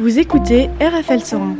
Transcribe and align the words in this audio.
Vous 0.00 0.20
écoutez 0.20 0.70
RFL 0.80 1.20
101. 1.20 1.56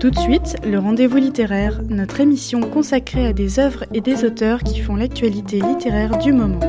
Tout 0.00 0.08
de 0.08 0.18
suite, 0.18 0.56
le 0.64 0.78
rendez-vous 0.78 1.18
littéraire, 1.18 1.82
notre 1.90 2.20
émission 2.20 2.62
consacrée 2.62 3.26
à 3.26 3.34
des 3.34 3.58
œuvres 3.58 3.84
et 3.92 4.00
des 4.00 4.24
auteurs 4.24 4.62
qui 4.62 4.80
font 4.80 4.96
l'actualité 4.96 5.60
littéraire 5.60 6.16
du 6.16 6.32
moment. 6.32 6.60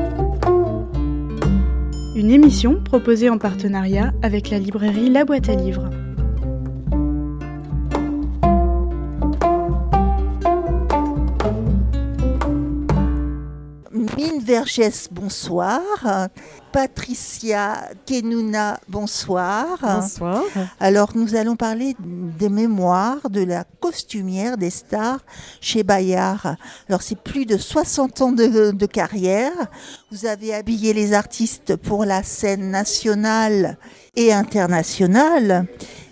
Une 2.14 2.30
émission 2.30 2.78
proposée 2.84 3.30
en 3.30 3.38
partenariat 3.38 4.12
avec 4.20 4.50
la 4.50 4.58
librairie 4.58 5.08
La 5.08 5.24
Boîte 5.24 5.48
à 5.48 5.54
Livres. 5.54 5.88
Vergès, 14.62 15.08
bonsoir. 15.10 15.80
Patricia 16.70 17.88
Kenuna, 18.06 18.78
bonsoir. 18.88 19.76
Bonsoir. 19.82 20.44
Alors, 20.78 21.16
nous 21.16 21.34
allons 21.34 21.56
parler 21.56 21.96
des 21.98 22.48
mémoires 22.48 23.28
de 23.28 23.42
la 23.42 23.64
costumière 23.80 24.56
des 24.56 24.70
stars 24.70 25.18
chez 25.60 25.82
Bayard. 25.82 26.56
Alors, 26.88 27.02
c'est 27.02 27.18
plus 27.18 27.44
de 27.44 27.56
60 27.56 28.20
ans 28.22 28.30
de, 28.30 28.70
de 28.70 28.86
carrière. 28.86 29.66
Vous 30.12 30.26
avez 30.26 30.54
habillé 30.54 30.92
les 30.92 31.12
artistes 31.12 31.74
pour 31.74 32.04
la 32.04 32.22
scène 32.22 32.70
nationale 32.70 33.78
et 34.14 34.32
internationale. 34.32 35.66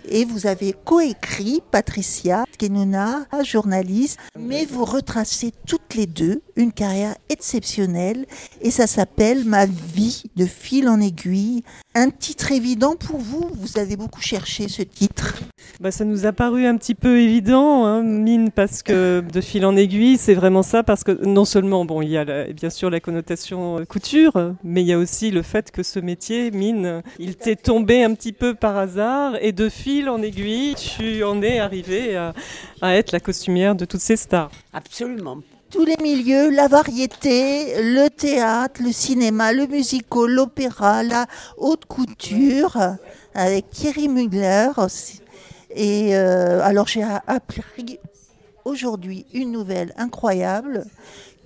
Et 0.09 0.25
vous 0.25 0.45
avez 0.45 0.73
coécrit, 0.73 1.61
Patricia 1.71 2.43
Kenuna, 2.57 3.27
journaliste, 3.43 4.19
mais 4.37 4.65
vous 4.65 4.83
retracez 4.83 5.53
toutes 5.65 5.95
les 5.95 6.07
deux 6.07 6.41
une 6.61 6.71
carrière 6.71 7.15
exceptionnelle 7.29 8.25
et 8.61 8.71
ça 8.71 8.87
s'appelle 8.87 9.43
Ma 9.45 9.65
vie 9.65 10.23
de 10.35 10.45
fil 10.45 10.87
en 10.87 10.99
aiguille. 11.01 11.63
Un 11.93 12.09
titre 12.09 12.53
évident 12.53 12.95
pour 12.95 13.17
vous 13.17 13.49
Vous 13.53 13.77
avez 13.77 13.97
beaucoup 13.97 14.21
cherché 14.21 14.69
ce 14.69 14.81
titre 14.81 15.41
bah, 15.81 15.91
Ça 15.91 16.05
nous 16.05 16.25
a 16.25 16.31
paru 16.31 16.65
un 16.65 16.77
petit 16.77 16.95
peu 16.95 17.19
évident, 17.19 17.85
hein, 17.85 18.01
mine, 18.01 18.49
parce 18.49 18.81
que 18.81 19.21
de 19.21 19.41
fil 19.41 19.65
en 19.65 19.75
aiguille, 19.75 20.17
c'est 20.17 20.33
vraiment 20.33 20.63
ça, 20.63 20.83
parce 20.83 21.03
que 21.03 21.11
non 21.25 21.43
seulement, 21.43 21.83
bon, 21.83 22.01
il 22.01 22.09
y 22.09 22.17
a 22.17 22.23
la, 22.23 22.45
bien 22.45 22.69
sûr 22.69 22.89
la 22.89 23.01
connotation 23.01 23.79
euh, 23.79 23.85
couture, 23.85 24.53
mais 24.63 24.81
il 24.81 24.87
y 24.87 24.93
a 24.93 24.97
aussi 24.97 25.31
le 25.31 25.41
fait 25.41 25.69
que 25.71 25.83
ce 25.83 25.99
métier, 25.99 26.51
mine, 26.51 27.01
il 27.19 27.35
t'est 27.35 27.57
tombé 27.57 28.03
un 28.03 28.13
petit 28.13 28.31
peu 28.31 28.53
par 28.53 28.77
hasard, 28.77 29.33
et 29.41 29.51
de 29.51 29.67
fil 29.67 30.07
en 30.07 30.21
aiguille, 30.21 30.75
tu 30.75 31.23
en 31.25 31.41
es 31.41 31.59
arrivé 31.59 32.15
à, 32.15 32.33
à 32.81 32.95
être 32.95 33.11
la 33.11 33.19
costumière 33.19 33.75
de 33.75 33.83
toutes 33.83 33.99
ces 33.99 34.15
stars. 34.15 34.51
Absolument. 34.71 35.39
Tous 35.71 35.85
les 35.85 35.95
milieux, 36.03 36.49
la 36.49 36.67
variété, 36.67 37.81
le 37.81 38.09
théâtre, 38.09 38.81
le 38.83 38.91
cinéma, 38.91 39.53
le 39.53 39.67
musical, 39.67 40.25
l'opéra, 40.27 41.01
la 41.01 41.27
haute 41.57 41.85
couture, 41.85 42.77
avec 43.33 43.69
Thierry 43.69 44.09
Mugler. 44.09 44.69
Et 45.73 46.13
euh, 46.17 46.61
alors 46.61 46.87
j'ai 46.87 47.03
appris 47.03 47.99
aujourd'hui 48.65 49.25
une 49.33 49.53
nouvelle 49.53 49.93
incroyable 49.97 50.83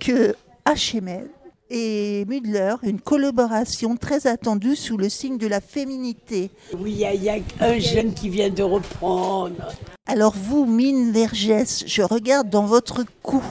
que 0.00 0.34
HML 0.66 1.28
et 1.70 2.24
Mudler, 2.26 2.74
une 2.82 3.00
collaboration 3.00 3.96
très 3.96 4.26
attendue 4.26 4.74
sous 4.74 4.96
le 4.96 5.08
signe 5.08 5.38
de 5.38 5.46
la 5.46 5.60
féminité. 5.60 6.50
Oui, 6.76 7.04
il 7.12 7.22
y, 7.22 7.28
a 7.28 7.36
un 7.60 7.78
jeune 7.78 8.12
qui 8.12 8.28
vient 8.28 8.50
de 8.50 8.62
reprendre. 8.64 9.72
Alors 10.06 10.34
vous, 10.36 10.66
Mine 10.66 11.12
Vergès, 11.12 11.84
je 11.86 12.02
regarde 12.02 12.50
dans 12.50 12.64
votre 12.64 13.04
cou 13.22 13.42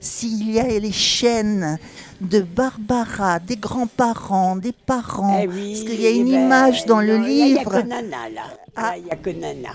s'il 0.00 0.50
y 0.50 0.60
a 0.60 0.64
les 0.78 0.92
chaînes 0.92 1.78
de 2.20 2.40
Barbara, 2.40 3.38
des 3.38 3.56
grands-parents, 3.56 4.56
des 4.56 4.72
parents. 4.72 5.40
Eh 5.42 5.46
oui, 5.46 5.72
parce 5.72 5.84
qu'il 5.84 6.00
y 6.00 6.06
a 6.06 6.10
une 6.10 6.30
ben, 6.30 6.46
image 6.46 6.84
dans 6.86 7.00
le 7.00 7.16
livre. 7.16 7.26
Il 7.38 7.54
n'y 7.54 7.58
a 7.58 7.64
que 7.64 7.86
Nana 7.86 8.28
là. 8.34 8.42
Ah. 8.76 8.96
Il 8.96 9.04
n'y 9.04 9.10
a 9.10 9.16
que 9.16 9.30
Nana. 9.30 9.70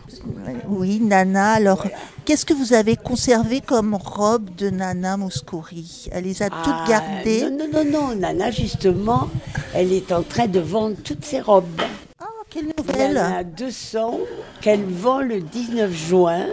Oui, 0.67 0.99
Nana. 0.99 1.53
Alors, 1.53 1.81
voilà. 1.81 1.97
qu'est-ce 2.25 2.45
que 2.45 2.53
vous 2.53 2.73
avez 2.73 2.95
conservé 2.95 3.61
comme 3.61 3.95
robe 3.95 4.53
de 4.55 4.69
Nana 4.69 5.17
Mouskouri? 5.17 6.09
Elle 6.11 6.25
les 6.25 6.41
a 6.41 6.47
ah, 6.51 6.61
toutes 6.63 6.89
gardées? 6.89 7.49
Non, 7.49 7.67
non, 7.71 7.83
non, 7.83 7.91
non. 8.09 8.15
Nana, 8.15 8.51
justement, 8.51 9.29
elle 9.73 9.91
est 9.93 10.11
en 10.11 10.23
train 10.23 10.47
de 10.47 10.59
vendre 10.59 10.97
toutes 11.03 11.25
ses 11.25 11.41
robes. 11.41 11.81
Ah, 12.19 12.25
quelle 12.49 12.73
nouvelle 12.77 13.11
Il 13.11 13.17
y 13.17 13.19
en 13.19 13.37
a 13.37 13.43
200 13.43 14.19
qu'elle 14.61 14.85
vend 14.85 15.21
le 15.21 15.41
19 15.41 15.91
juin 15.91 16.45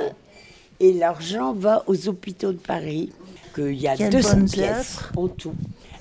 et 0.80 0.92
l'argent 0.92 1.52
va 1.52 1.84
aux 1.86 2.08
hôpitaux 2.08 2.52
de 2.52 2.58
Paris. 2.58 3.12
Qu'il 3.54 3.74
y 3.74 3.88
a 3.88 3.96
Quelle 3.96 4.10
200 4.10 4.30
bonne 4.36 4.50
pièces 4.50 4.98
en 5.16 5.28
tout. 5.28 5.54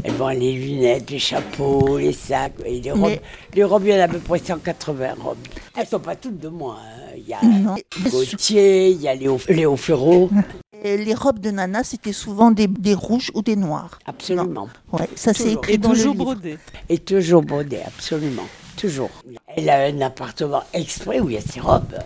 Elle 0.04 0.14
vend 0.14 0.30
les 0.30 0.54
lunettes, 0.54 1.10
les 1.12 1.20
chapeaux, 1.20 1.98
les 1.98 2.14
sacs, 2.14 2.54
et 2.66 2.80
les 2.80 2.92
robes. 2.92 3.02
Mais- 3.02 3.22
Les 3.54 3.64
robes, 3.64 3.84
il 3.86 3.92
y 3.92 3.96
en 3.96 4.00
a 4.00 4.04
à 4.04 4.08
peu 4.08 4.20
près 4.20 4.40
180 4.40 5.16
robes. 5.22 5.38
Elles 5.78 5.88
sont 5.88 6.00
pas 6.00 6.16
toutes 6.16 6.40
de 6.40 6.48
moi. 6.48 6.78
hein. 6.80 7.12
Il 7.18 7.28
y 7.28 7.34
a 7.34 7.42
Non. 7.44 7.76
Gauthier, 8.10 8.90
il 8.92 9.02
y 9.02 9.08
a 9.08 9.16
Léo, 9.16 9.40
Léo 9.50 9.76
Ferraud. 9.76 10.30
Et 10.84 10.96
Les 10.98 11.14
robes 11.14 11.40
de 11.40 11.52
Nana, 11.52 11.84
c'était 11.84 12.14
souvent 12.14 12.52
des, 12.52 12.68
des 12.68 12.94
rouges 12.94 13.32
ou 13.34 13.42
des 13.42 13.58
noirs. 13.58 14.00
Absolument. 14.06 14.70
Ouais, 14.94 15.10
ça 15.16 15.34
c'est 15.34 15.44
Toujours. 15.44 15.58
écrit 15.60 15.74
Et 15.74 15.78
dans 15.78 15.90
toujours 15.90 16.14
le 16.14 16.20
livre. 16.20 16.24
brodé. 16.36 16.58
Et 16.88 16.98
toujours 17.00 17.42
brodé, 17.42 17.80
absolument. 17.86 18.46
Toujours. 18.78 19.10
Elle 19.58 19.70
a 19.70 19.84
un 19.88 20.00
appartement 20.00 20.64
exprès 20.74 21.20
où 21.20 21.30
il 21.30 21.34
y 21.36 21.38
a 21.38 21.42
ses 21.42 21.60
robes. 21.60 21.98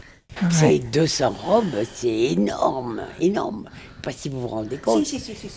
C'est 0.51 0.79
200 0.79 1.33
robes, 1.45 1.65
c'est 1.93 2.09
énorme, 2.09 3.01
énorme. 3.19 3.69
Je 3.73 3.79
sais 3.79 4.01
pas 4.01 4.11
si 4.11 4.29
vous 4.29 4.41
vous 4.41 4.47
rendez 4.47 4.77
compte. 4.77 5.05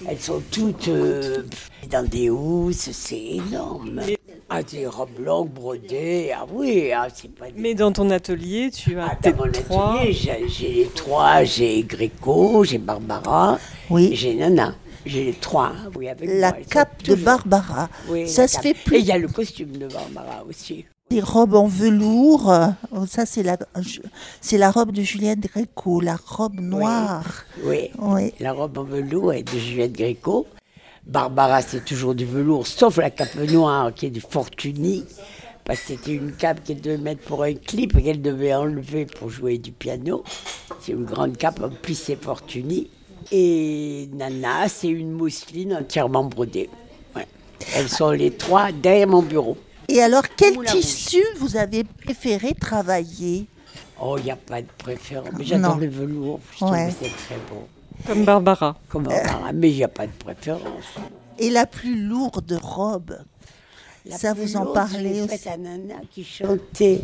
Elles 0.08 0.18
sont 0.20 0.40
toutes 0.50 0.88
euh, 0.88 1.42
dans 1.90 2.06
des 2.08 2.30
housses, 2.30 2.90
c'est 2.92 3.18
énorme. 3.20 4.00
Ah, 4.48 4.62
des 4.62 4.86
robes 4.86 5.18
longues 5.18 5.50
brodées, 5.50 6.30
ah 6.32 6.46
oui, 6.52 6.92
ah, 6.92 7.08
c'est 7.12 7.34
pas 7.34 7.46
des... 7.50 7.60
Mais 7.60 7.74
dans 7.74 7.90
ton 7.90 8.08
atelier, 8.10 8.70
tu 8.70 8.96
as 9.00 9.08
Ah, 9.10 9.16
tes 9.16 9.32
dans 9.32 9.44
mon 9.46 9.50
trois. 9.50 9.94
atelier, 9.98 10.12
j'ai 10.48 10.72
les 10.72 10.86
trois, 10.94 11.42
j'ai 11.42 11.82
Gréco, 11.82 12.62
j'ai 12.62 12.78
Barbara, 12.78 13.58
Oui. 13.90 14.10
et 14.12 14.14
j'ai 14.14 14.34
Nana. 14.36 14.76
J'ai 15.04 15.24
les 15.24 15.32
trois, 15.34 15.72
oui, 15.96 16.08
avec 16.08 16.28
La 16.32 16.50
moi. 16.52 16.58
Cape 16.70 16.98
de 17.02 17.12
toujours- 17.14 17.24
Barbara. 17.24 17.88
Oui, 18.08 18.28
ça 18.28 18.46
se 18.46 18.54
cape. 18.54 18.62
fait 18.62 18.70
Et 18.70 18.74
plus. 18.74 18.98
il 19.00 19.04
y 19.06 19.12
a 19.12 19.18
le 19.18 19.26
costume 19.28 19.76
de 19.76 19.88
Barbara 19.88 20.44
aussi. 20.48 20.84
Des 21.10 21.20
robes 21.20 21.54
en 21.54 21.68
velours. 21.68 22.50
euh, 22.50 22.68
Ça 23.06 23.26
c'est 23.26 23.44
la, 23.44 23.56
c'est 24.40 24.58
la 24.58 24.72
robe 24.72 24.90
de 24.90 25.02
Juliette 25.02 25.38
Gréco, 25.40 26.00
la 26.00 26.16
robe 26.16 26.58
noire. 26.58 27.44
Oui. 27.62 27.90
Oui. 27.98 28.32
La 28.40 28.52
robe 28.52 28.76
en 28.78 28.82
velours 28.82 29.32
est 29.32 29.44
de 29.44 29.56
Juliette 29.58 29.92
Gréco. 29.92 30.46
Barbara, 31.06 31.62
c'est 31.62 31.84
toujours 31.84 32.16
du 32.16 32.24
velours, 32.24 32.66
sauf 32.66 32.96
la 32.96 33.10
cape 33.10 33.36
noire 33.36 33.94
qui 33.94 34.06
est 34.06 34.10
du 34.10 34.20
Fortuny. 34.20 35.04
Parce 35.64 35.80
que 35.80 35.86
c'était 35.88 36.14
une 36.14 36.32
cape 36.32 36.64
qu'elle 36.64 36.80
devait 36.80 36.98
mettre 36.98 37.22
pour 37.22 37.44
un 37.44 37.54
clip 37.54 37.96
et 37.96 38.02
qu'elle 38.02 38.22
devait 38.22 38.54
enlever 38.54 39.06
pour 39.06 39.30
jouer 39.30 39.58
du 39.58 39.70
piano. 39.70 40.24
C'est 40.80 40.92
une 40.92 41.04
grande 41.04 41.36
cape 41.36 41.60
en 41.62 41.70
plissé 41.70 42.16
Fortuny. 42.20 42.90
Et 43.30 44.08
Nana, 44.12 44.68
c'est 44.68 44.88
une 44.88 45.12
mousseline 45.12 45.74
entièrement 45.74 46.24
brodée. 46.24 46.68
Ouais. 47.14 47.26
Elles 47.74 47.88
sont 47.88 48.10
les 48.10 48.32
trois 48.32 48.72
derrière 48.72 49.08
mon 49.08 49.22
bureau. 49.22 49.56
Et 49.88 50.02
alors, 50.02 50.24
quel 50.36 50.54
Moulin 50.54 50.72
tissu 50.72 51.22
vous 51.38 51.56
avez 51.56 51.84
préféré 51.84 52.54
travailler 52.54 53.46
Oh, 54.00 54.16
il 54.18 54.24
n'y 54.24 54.30
a 54.30 54.36
pas 54.36 54.60
de 54.60 54.66
préférence. 54.78 55.28
Mais 55.38 55.44
j'adore 55.44 55.76
le 55.76 55.88
velours. 55.88 56.40
Je 56.52 56.56
trouve 56.56 56.70
Ouais. 56.72 56.88
que 56.88 57.04
c'est 57.06 57.16
très 57.16 57.36
beau. 57.48 57.66
Comme 58.06 58.24
Barbara. 58.24 58.76
Comme 58.88 59.04
Barbara, 59.04 59.52
mais 59.54 59.70
il 59.70 59.76
n'y 59.76 59.84
a 59.84 59.88
pas 59.88 60.06
de 60.06 60.12
préférence. 60.12 60.62
Et 61.38 61.50
la 61.50 61.66
plus 61.66 61.96
lourde 62.02 62.58
robe 62.60 63.18
La 64.04 64.16
Ça, 64.18 64.34
plus 64.34 64.42
vous 64.44 64.56
en 64.56 64.62
lourde, 64.64 64.74
parlez 64.74 65.22
aussi. 65.22 65.48
à 65.48 65.56
Nana 65.56 65.94
qui 66.10 66.24
chantait 66.24 67.00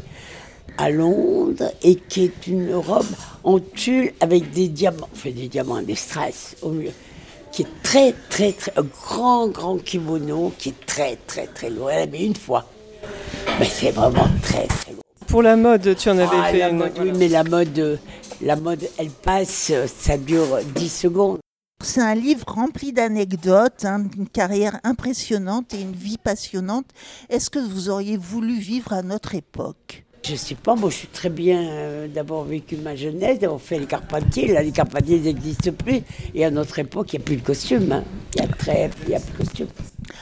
à 0.79 0.91
Londres 0.91 1.73
et 1.83 1.97
qui 1.97 2.25
est 2.25 2.47
une 2.47 2.75
robe 2.75 3.07
en 3.45 3.59
tulle 3.59 4.13
avec 4.21 4.51
des 4.53 4.69
diamants, 4.69 5.09
enfin 5.13 5.31
des 5.31 5.49
diamants, 5.49 5.83
des 5.83 5.95
strass 5.97 6.57
au 6.63 6.71
mieux, 6.71 6.93
qui 7.53 7.63
est 7.63 7.83
très, 7.83 8.15
très, 8.31 8.53
très, 8.53 8.73
un 8.77 8.83
grand, 8.83 9.49
grand 9.49 9.77
kimono 9.79 10.53
qui 10.59 10.71
est 10.71 10.87
très, 10.87 11.17
très, 11.27 11.47
très 11.47 11.71
lourd. 11.71 11.91
Elle 11.91 12.01
l'a 12.01 12.07
mis 12.19 12.25
une 12.27 12.37
fois. 12.37 12.67
Mais 13.59 13.67
c'est 13.67 13.91
vraiment 13.91 14.27
très, 14.43 14.67
très 14.67 14.93
lourd. 14.93 15.03
Pour 15.27 15.43
la 15.43 15.57
mode, 15.57 15.95
tu 15.97 16.09
en 16.11 16.19
avais 16.19 16.29
Ah, 16.33 16.51
fait 16.51 16.63
une. 16.71 16.77
mode, 16.79 16.93
oui, 17.01 17.13
mais 17.17 17.29
la 17.29 17.45
mode, 17.45 17.99
la 18.41 18.57
mode, 18.57 18.89
elle 18.99 19.11
passe, 19.11 19.73
ça 19.87 20.17
dure 20.17 20.59
10 20.75 20.89
secondes. 20.89 21.39
C'est 21.83 22.01
un 22.01 22.15
livre 22.15 22.45
rempli 22.47 22.93
d'anecdotes, 22.93 23.85
hein, 23.85 24.05
une 24.17 24.29
carrière 24.29 24.79
impressionnante 24.85 25.75
et 25.75 25.81
une 25.81 25.93
vie 25.95 26.19
passionnante. 26.19 26.87
Est-ce 27.29 27.51
que 27.51 27.59
vous 27.59 27.89
auriez 27.89 28.17
voulu 28.17 28.57
vivre 28.59 28.93
à 28.93 29.03
notre 29.03 29.35
époque? 29.35 30.05
Je 30.25 30.37
sais 30.37 30.55
pas, 30.55 30.77
moi 30.77 30.89
je 30.89 30.95
suis 30.97 31.09
très 31.09 31.31
bien 31.31 31.61
euh, 31.69 32.07
d'avoir 32.07 32.45
vécu 32.45 32.77
ma 32.77 32.95
jeunesse, 32.95 33.41
d'avoir 33.41 33.61
fait 33.61 33.79
les 33.81 33.87
Carpentiers. 33.87 34.53
Là, 34.53 34.63
les 34.63 34.71
Carpentiers 34.71 35.19
n'existent 35.19 35.73
plus. 35.73 36.01
Et 36.35 36.45
à 36.45 36.51
notre 36.51 36.79
époque, 36.79 37.13
il 37.13 37.17
n'y 37.19 37.23
a 37.23 37.27
plus 37.27 37.37
de 37.37 37.43
costume. 37.43 37.91
hein. 37.91 38.05
Il 38.37 38.41
y 38.41 38.45
a 38.45 38.49
très, 38.49 38.91
il 39.07 39.11
y 39.11 39.15
a 39.17 39.21
plus 39.21 39.33
de 39.33 39.39
costume. 39.39 39.67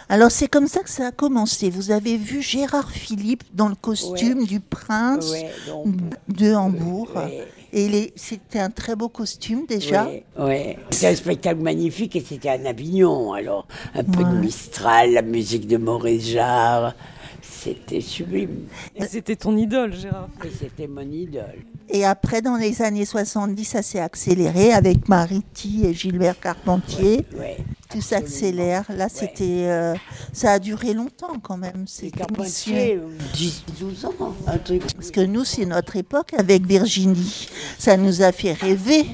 Alors 0.08 0.30
c'est 0.30 0.48
comme 0.48 0.66
ça 0.68 0.80
que 0.80 0.88
ça 0.90 1.08
a 1.08 1.12
commencé. 1.12 1.68
Vous 1.68 1.90
avez 1.90 2.16
vu 2.16 2.40
Gérard 2.40 2.90
Philippe 2.90 3.44
dans 3.52 3.68
le 3.68 3.74
costume 3.74 4.46
du 4.46 4.60
prince 4.60 5.30
Ouais, 5.30 5.50
donc, 5.68 5.94
de 6.28 6.54
Hambourg. 6.54 7.08
Ouais. 7.14 7.46
Et 7.72 8.12
c'était 8.16 8.58
un 8.58 8.70
très 8.70 8.96
beau 8.96 9.08
costume 9.08 9.66
déjà. 9.68 10.08
ouais. 10.38 10.78
C'est 10.90 11.08
un 11.08 11.14
spectacle 11.14 11.60
magnifique 11.60 12.16
et 12.16 12.24
c'était 12.26 12.48
à 12.48 12.52
Avignon. 12.68 13.32
Alors, 13.34 13.68
un 13.94 14.02
peu 14.02 14.24
de 14.24 14.34
Mistral, 14.40 15.12
la 15.12 15.22
musique 15.22 15.66
de 15.68 15.76
Maurice 15.76 16.26
Jarre. 16.26 16.94
C'était 17.42 18.00
sublime. 18.00 18.66
Et 18.94 19.04
c'était 19.06 19.36
ton 19.36 19.56
idole, 19.56 19.94
Gérard. 19.94 20.28
Et 20.44 20.50
c'était 20.50 20.86
mon 20.86 21.02
idole. 21.10 21.64
Et 21.88 22.04
après, 22.04 22.40
dans 22.40 22.56
les 22.56 22.82
années 22.82 23.04
70, 23.04 23.64
ça 23.64 23.82
s'est 23.82 23.98
accéléré 23.98 24.72
avec 24.72 25.08
Mariti 25.08 25.84
et 25.84 25.94
Gilbert 25.94 26.38
Carpentier. 26.38 27.26
Ouais. 27.36 27.58
Tout 27.90 28.00
s'accélère. 28.00 28.84
Là, 28.90 29.08
c'était, 29.08 29.66
euh, 29.66 29.94
ça 30.32 30.52
a 30.52 30.58
duré 30.60 30.94
longtemps 30.94 31.38
quand 31.42 31.56
même. 31.56 31.86
C'est 31.88 32.10
Carpentier, 32.10 32.92
émission. 32.92 33.26
10, 33.34 33.64
12 33.80 34.04
ans, 34.04 34.34
un 34.46 34.58
truc. 34.58 34.82
Parce 34.94 35.10
que 35.10 35.20
nous, 35.20 35.44
c'est 35.44 35.66
notre 35.66 35.96
époque 35.96 36.32
avec 36.34 36.64
Virginie. 36.64 37.48
Ça 37.78 37.96
nous 37.96 38.22
a 38.22 38.30
fait 38.30 38.52
rêver. 38.52 39.04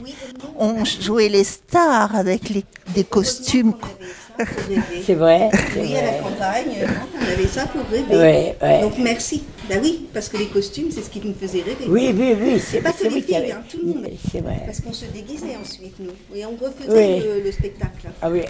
On 0.59 0.85
jouait 0.85 1.31
les 1.31 1.45
stars 1.45 2.15
avec 2.15 2.51
les, 2.51 2.65
des 2.95 3.05
costumes. 3.05 3.75
C'est 5.05 5.15
vrai, 5.15 5.49
Oui, 5.77 5.97
à 5.97 6.03
la 6.03 6.13
campagne, 6.19 6.87
on 7.21 7.33
avait 7.33 7.47
ça 7.47 7.67
pour 7.67 7.83
rêver. 7.91 8.55
Donc 8.83 8.95
merci. 8.99 9.45
Ben 9.69 9.81
oui, 9.83 10.07
parce 10.15 10.29
que 10.29 10.37
les 10.37 10.47
costumes, 10.47 10.91
c'est 10.93 11.03
ce 11.03 11.11
qui 11.11 11.21
nous 11.25 11.35
faisait 11.35 11.63
rêver. 11.63 11.87
Oui, 11.89 12.15
oui, 12.17 12.37
oui, 12.41 12.61
c'est 12.65 12.81
Pas 12.81 12.93
que 12.93 13.03
les 13.05 13.21
filles, 13.21 13.35
avait- 13.37 13.51
hein, 13.53 13.63
tout 13.69 13.79
le 13.85 13.87
monde. 13.95 14.09
C'est 14.31 14.41
vrai. 14.41 14.63
Parce 14.65 14.81
qu'on 14.81 14.93
se 14.93 15.07
déguisait 15.07 15.57
ensuite, 15.61 15.95
nous. 15.99 16.13
Et 16.37 16.45
on 16.47 16.51
refaisait 16.57 17.41
le 17.45 17.51
spectacle. 17.53 18.09
Ah 18.23 18.31
oui, 18.31 18.43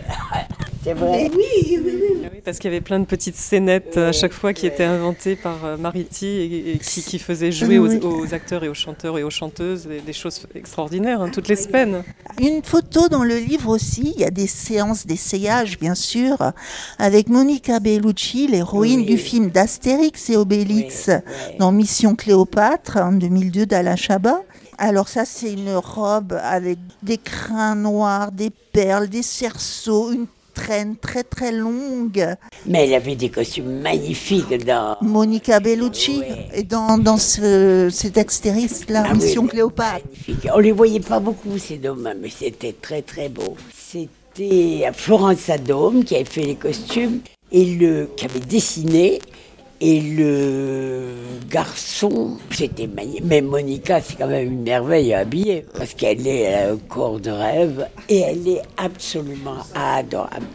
c'est 0.86 0.94
Mais 0.94 1.00
vrai. 1.00 1.30
oui, 1.36 1.42
oui, 1.68 1.80
oui. 1.84 2.22
Ah 2.24 2.28
oui, 2.32 2.40
parce 2.44 2.58
qu'il 2.58 2.70
y 2.70 2.74
avait 2.74 2.80
plein 2.80 3.00
de 3.00 3.04
petites 3.04 3.36
scénettes 3.36 3.96
à 3.96 4.12
chaque 4.12 4.32
fois 4.32 4.52
qui 4.52 4.66
étaient 4.66 4.84
inventées 4.84 5.36
par 5.36 5.64
euh, 5.64 5.76
Mariti 5.76 6.26
et, 6.26 6.72
et 6.74 6.78
qui, 6.78 7.02
qui 7.02 7.18
faisaient 7.18 7.52
jouer 7.52 7.78
aux, 7.78 8.34
acteurs 8.34 8.62
et 8.64 8.68
aux 8.68 8.74
chanteurs 8.74 9.18
et 9.18 9.22
aux 9.24 9.30
chanteuses 9.30 9.86
des, 9.86 10.00
des 10.00 10.12
choses 10.12 10.40
extraordinaires 10.54 11.20
hein, 11.20 11.30
toutes 11.32 11.48
les 11.48 11.56
semaines. 11.56 12.02
Une 12.40 12.62
photo 12.62 13.08
dans 13.08 13.24
le 13.24 13.36
livre 13.36 13.68
aussi, 13.70 14.12
il 14.14 14.20
y 14.20 14.24
a 14.24 14.30
des 14.30 14.46
séances 14.46 15.06
d'essayage, 15.06 15.78
bien 15.78 15.94
sûr, 15.94 16.52
avec 16.98 17.28
Monica 17.28 17.80
Bellucci, 17.80 18.46
l'héroïne 18.46 19.00
Oui. 19.00 19.06
du 19.06 19.18
film 19.18 19.50
d'Astérix 19.50 20.30
et 20.30 20.36
Obélix, 20.36 21.06
Oui, 21.08 21.14
oui. 21.50 21.56
dans 21.58 21.72
Mission 21.72 22.14
Cléopâtre, 22.14 22.98
en 22.98 23.12
2002 23.12 23.66
d'Alain 23.66 23.96
Chabat. 23.96 24.42
Alors 24.78 25.08
ça, 25.08 25.24
c'est 25.24 25.52
une 25.52 25.74
robe 25.74 26.38
avec 26.42 26.78
des 27.02 27.16
crins 27.16 27.74
noirs, 27.80 28.30
des 28.30 28.50
perles, 28.72 29.08
des 29.08 29.22
cerceaux, 29.22 30.12
une 30.12 30.26
traîne 30.56 30.96
très 30.96 31.22
très 31.22 31.52
longue. 31.52 32.34
Mais 32.66 32.86
elle 32.88 32.94
avait 32.94 33.14
des 33.14 33.28
costumes 33.28 33.80
magnifiques 33.80 34.64
dans. 34.64 34.96
Monica 35.02 35.60
Bellucci 35.60 36.18
Ouais. 36.20 36.48
est 36.54 36.62
dans, 36.64 36.96
dans 36.98 37.18
ce, 37.18 37.88
cet 37.92 38.16
Astérix-là, 38.18 39.04
Ah 39.08 39.14
Mission 39.14 39.46
Cléopâtre. 39.46 40.04
magnifiques. 40.06 40.48
On 40.54 40.58
les 40.58 40.72
voyait 40.72 41.00
pas 41.00 41.20
beaucoup, 41.20 41.58
ces 41.58 41.76
dames, 41.76 42.14
mais 42.20 42.30
c'était 42.30 42.74
très 42.80 43.02
très 43.02 43.28
beau. 43.28 43.54
C'était 43.76 44.90
Florence 44.94 45.38
Sadome 45.38 46.04
qui 46.04 46.14
avait 46.16 46.24
fait 46.24 46.42
les 46.42 46.56
costumes 46.56 47.20
et 47.52 47.64
le 47.76 48.08
qui 48.16 48.24
avait 48.24 48.40
dessiné. 48.40 49.20
Et 49.80 50.00
le 50.00 51.12
garçon, 51.50 52.38
c'était 52.50 52.86
magnifique. 52.86 53.24
Mais 53.24 53.42
Monica, 53.42 54.00
c'est 54.00 54.16
quand 54.16 54.26
même 54.26 54.50
une 54.52 54.62
merveille 54.62 55.12
à 55.12 55.18
habiller 55.20 55.66
parce 55.76 55.92
qu'elle 55.92 56.26
est 56.26 56.40
elle 56.40 56.54
a 56.54 56.72
un 56.72 56.76
corps 56.76 57.20
de 57.20 57.30
rêve 57.30 57.86
et 58.08 58.20
elle 58.20 58.48
est 58.48 58.62
absolument 58.78 59.58
adorable. 59.74 60.46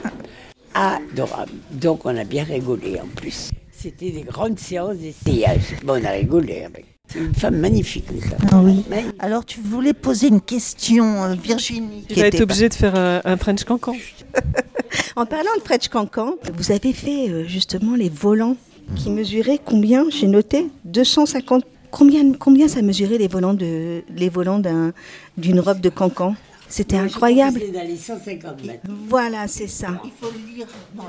Adorable. 0.73 1.51
Donc 1.71 2.05
on 2.05 2.15
a 2.17 2.23
bien 2.23 2.43
rigolé 2.43 2.99
en 2.99 3.07
plus. 3.15 3.51
C'était 3.71 4.11
des 4.11 4.21
grandes 4.21 4.59
séances 4.59 4.97
d'essayage. 4.97 5.75
Bon, 5.83 6.01
on 6.01 6.05
a 6.05 6.11
rigolé 6.11 6.63
avec. 6.63 6.85
C'est 7.07 7.19
une 7.19 7.35
femme 7.35 7.57
magnifique, 7.57 8.05
ça. 8.21 8.37
Ah 8.51 8.61
oui. 8.63 8.83
Magnifique. 8.89 9.15
Alors 9.19 9.45
tu 9.45 9.59
voulais 9.59 9.93
poser 9.93 10.27
une 10.29 10.41
question, 10.41 11.23
euh, 11.23 11.35
Virginie. 11.35 12.05
Tu 12.07 12.15
qui 12.15 12.21
vas 12.21 12.27
était 12.27 12.37
être 12.37 12.43
obligé 12.43 12.69
de 12.69 12.73
faire 12.73 12.95
un, 12.95 13.21
un 13.23 13.37
French 13.37 13.65
cancan. 13.65 13.93
En 15.15 15.25
parlant 15.25 15.51
de 15.57 15.61
French 15.61 15.87
Cancan, 15.89 16.35
vous 16.53 16.71
avez 16.71 16.93
fait 16.93 17.29
euh, 17.29 17.45
justement 17.45 17.95
les 17.95 18.09
volants 18.09 18.55
qui 18.95 19.09
mesuraient 19.09 19.59
combien 19.63 20.05
J'ai 20.09 20.27
noté 20.27 20.67
250. 20.85 21.63
Combien, 21.91 22.31
combien 22.33 22.67
ça 22.69 22.81
mesurait 22.81 23.17
les 23.17 23.27
volants 23.27 23.53
de 23.53 24.01
les 24.15 24.29
volants 24.29 24.59
d'un 24.59 24.93
d'une 25.37 25.59
robe 25.59 25.81
de 25.81 25.89
cancan 25.89 26.35
C'était 26.69 26.95
Moi, 26.95 27.05
incroyable. 27.05 27.59
crois 27.59 27.67
que 27.67 27.73
c'est 27.73 27.79
dans 27.81 27.87
les 27.87 27.97
150 27.97 28.65
mètres. 28.65 28.87
Voilà, 29.09 29.47
c'est 29.49 29.67
ça. 29.67 29.99
Il 30.05 30.11
faut 30.19 30.31
le 30.31 30.55
lire. 30.55 30.67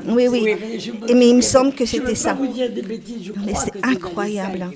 Oui, 0.09 0.27
oui. 0.29 1.15
mais 1.15 1.29
il 1.29 1.37
me 1.37 1.41
semble 1.41 1.73
que 1.73 1.87
c'était 1.87 2.17
ça. 2.17 2.35
vous 2.35 2.49
dire 2.49 2.69
des 2.73 2.83
bêtises, 2.83 3.27
je 3.27 3.33
Mais 3.47 3.55
c'est 3.55 3.71
que 3.71 3.79
incroyable, 3.87 4.63
hein. 4.63 4.71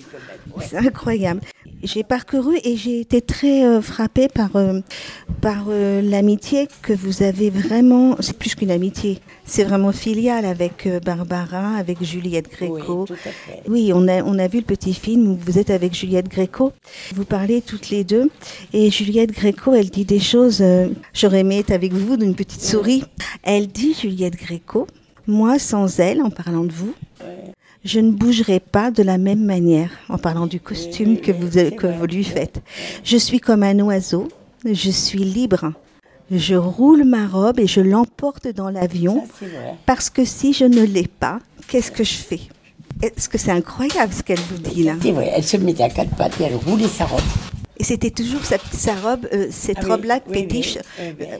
ouais. 0.57 0.65
C'est 0.69 0.77
incroyable. 0.77 1.41
J'ai 1.83 2.03
parcouru 2.03 2.57
et 2.65 2.77
j'ai 2.77 3.01
été 3.01 3.21
très 3.21 3.65
euh, 3.65 3.81
frappée 3.81 4.29
par, 4.29 4.57
euh, 4.57 4.81
par 5.41 5.67
euh, 5.69 6.01
l'amitié 6.03 6.69
que 6.83 6.93
vous 6.93 7.23
avez 7.23 7.51
vraiment. 7.51 8.17
C'est 8.21 8.37
plus 8.37 8.55
qu'une 8.55 8.71
amitié, 8.71 9.19
c'est 9.45 9.63
vraiment 9.63 9.93
filial 9.93 10.45
avec 10.47 10.87
euh, 10.87 11.01
Barbara, 11.01 11.77
avec 11.77 12.03
Juliette 12.03 12.49
Oui, 12.61 12.69
Gréco. 12.71 13.05
tout 13.07 13.13
à 13.13 13.17
fait. 13.17 13.63
Oui, 13.69 13.93
on 13.95 14.09
a, 14.09 14.23
on 14.23 14.39
a 14.39 14.49
vu 14.49 14.59
le 14.59 14.65
petit 14.65 14.95
film 14.95 15.29
où 15.29 15.37
vous 15.37 15.59
êtes 15.59 15.71
avec 15.71 15.95
Juliette 15.95 16.29
Gréco. 16.29 16.73
Vous 17.15 17.25
parlez 17.27 17.61
toutes 17.61 17.91
les 17.91 18.05
deux. 18.05 18.31
Et 18.73 18.91
Juliette 18.91 19.33
Gréco, 19.33 19.75
elle 19.75 19.91
dit 19.91 20.05
des 20.07 20.21
choses. 20.21 20.65
J'aurais 21.13 21.41
aimé 21.41 21.59
être 21.59 21.71
avec 21.73 21.93
vous 21.93 22.17
d'une 22.17 22.35
petite 22.35 22.63
souris. 22.63 23.05
Elle 23.43 23.69
dit, 23.69 23.95
Juliette 23.95 24.37
Gréco, 24.37 24.87
moi 25.27 25.59
sans 25.59 26.01
elle, 26.01 26.23
en 26.23 26.31
parlant 26.31 26.65
de 26.65 26.73
vous, 26.73 26.95
je 27.87 28.01
ne 28.01 28.11
bougerai 28.11 28.61
pas 28.61 28.91
de 28.91 29.03
la 29.03 29.17
même 29.17 29.45
manière, 29.45 29.91
en 30.09 30.19
parlant 30.19 30.47
du 30.47 30.61
costume 30.61 31.19
que 31.19 31.31
vous, 31.33 31.49
que 31.77 31.87
vous 31.87 32.07
lui 32.07 32.25
faites. 32.25 32.61
Je 33.05 33.17
suis 33.17 33.39
comme 33.39 33.63
un 33.63 33.79
oiseau, 33.81 34.29
je 34.65 34.91
suis 34.91 35.21
libre. 35.25 35.73
Je 36.31 36.57
roule 36.57 37.05
ma 37.05 37.29
robe 37.29 37.61
et 37.61 37.69
je 37.69 37.81
l'emporte 37.81 38.49
dans 38.49 38.69
l'avion. 38.69 39.25
Parce 39.87 40.11
que 40.11 40.25
si 40.25 40.53
je 40.53 40.65
ne 40.65 40.83
l'ai 40.83 41.07
pas, 41.07 41.39
qu'est-ce 41.69 41.93
que 41.93 42.03
je 42.03 42.15
fais? 42.15 42.41
Est-ce 43.01 43.29
que 43.29 43.39
c'est 43.39 43.53
incroyable 43.53 44.13
ce 44.13 44.25
qu'elle 44.25 44.41
vous 44.51 44.59
dit 44.59 44.83
là? 44.83 44.95
C'est 45.01 45.13
vrai, 45.13 45.31
elle 45.33 45.45
se 45.45 45.57
mettait 45.57 45.85
à 45.85 45.89
quatre 45.89 46.17
pattes 46.17 46.41
et 46.41 46.45
elle 46.45 46.57
roulait 46.57 46.89
sa 46.89 47.05
robe. 47.05 47.21
Et 47.79 47.85
c'était 47.85 48.11
toujours 48.11 48.45
sa, 48.45 48.57
sa 48.73 48.95
robe, 48.95 49.29
euh, 49.33 49.49
cette 49.51 49.77
Ah 49.81 49.85
oui, 49.85 49.91
robe-là 49.91 50.21
oui, 50.29 50.35
fétiche, 50.41 50.79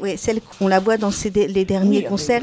oui, 0.03 0.11
euh, 0.11 0.15
celle 0.19 0.41
qu'on 0.43 0.69
la 0.69 0.81
voit 0.81 0.99
dans 0.99 1.11
ses 1.11 1.31
les 1.31 1.65
derniers 1.65 2.05
concerts, 2.05 2.43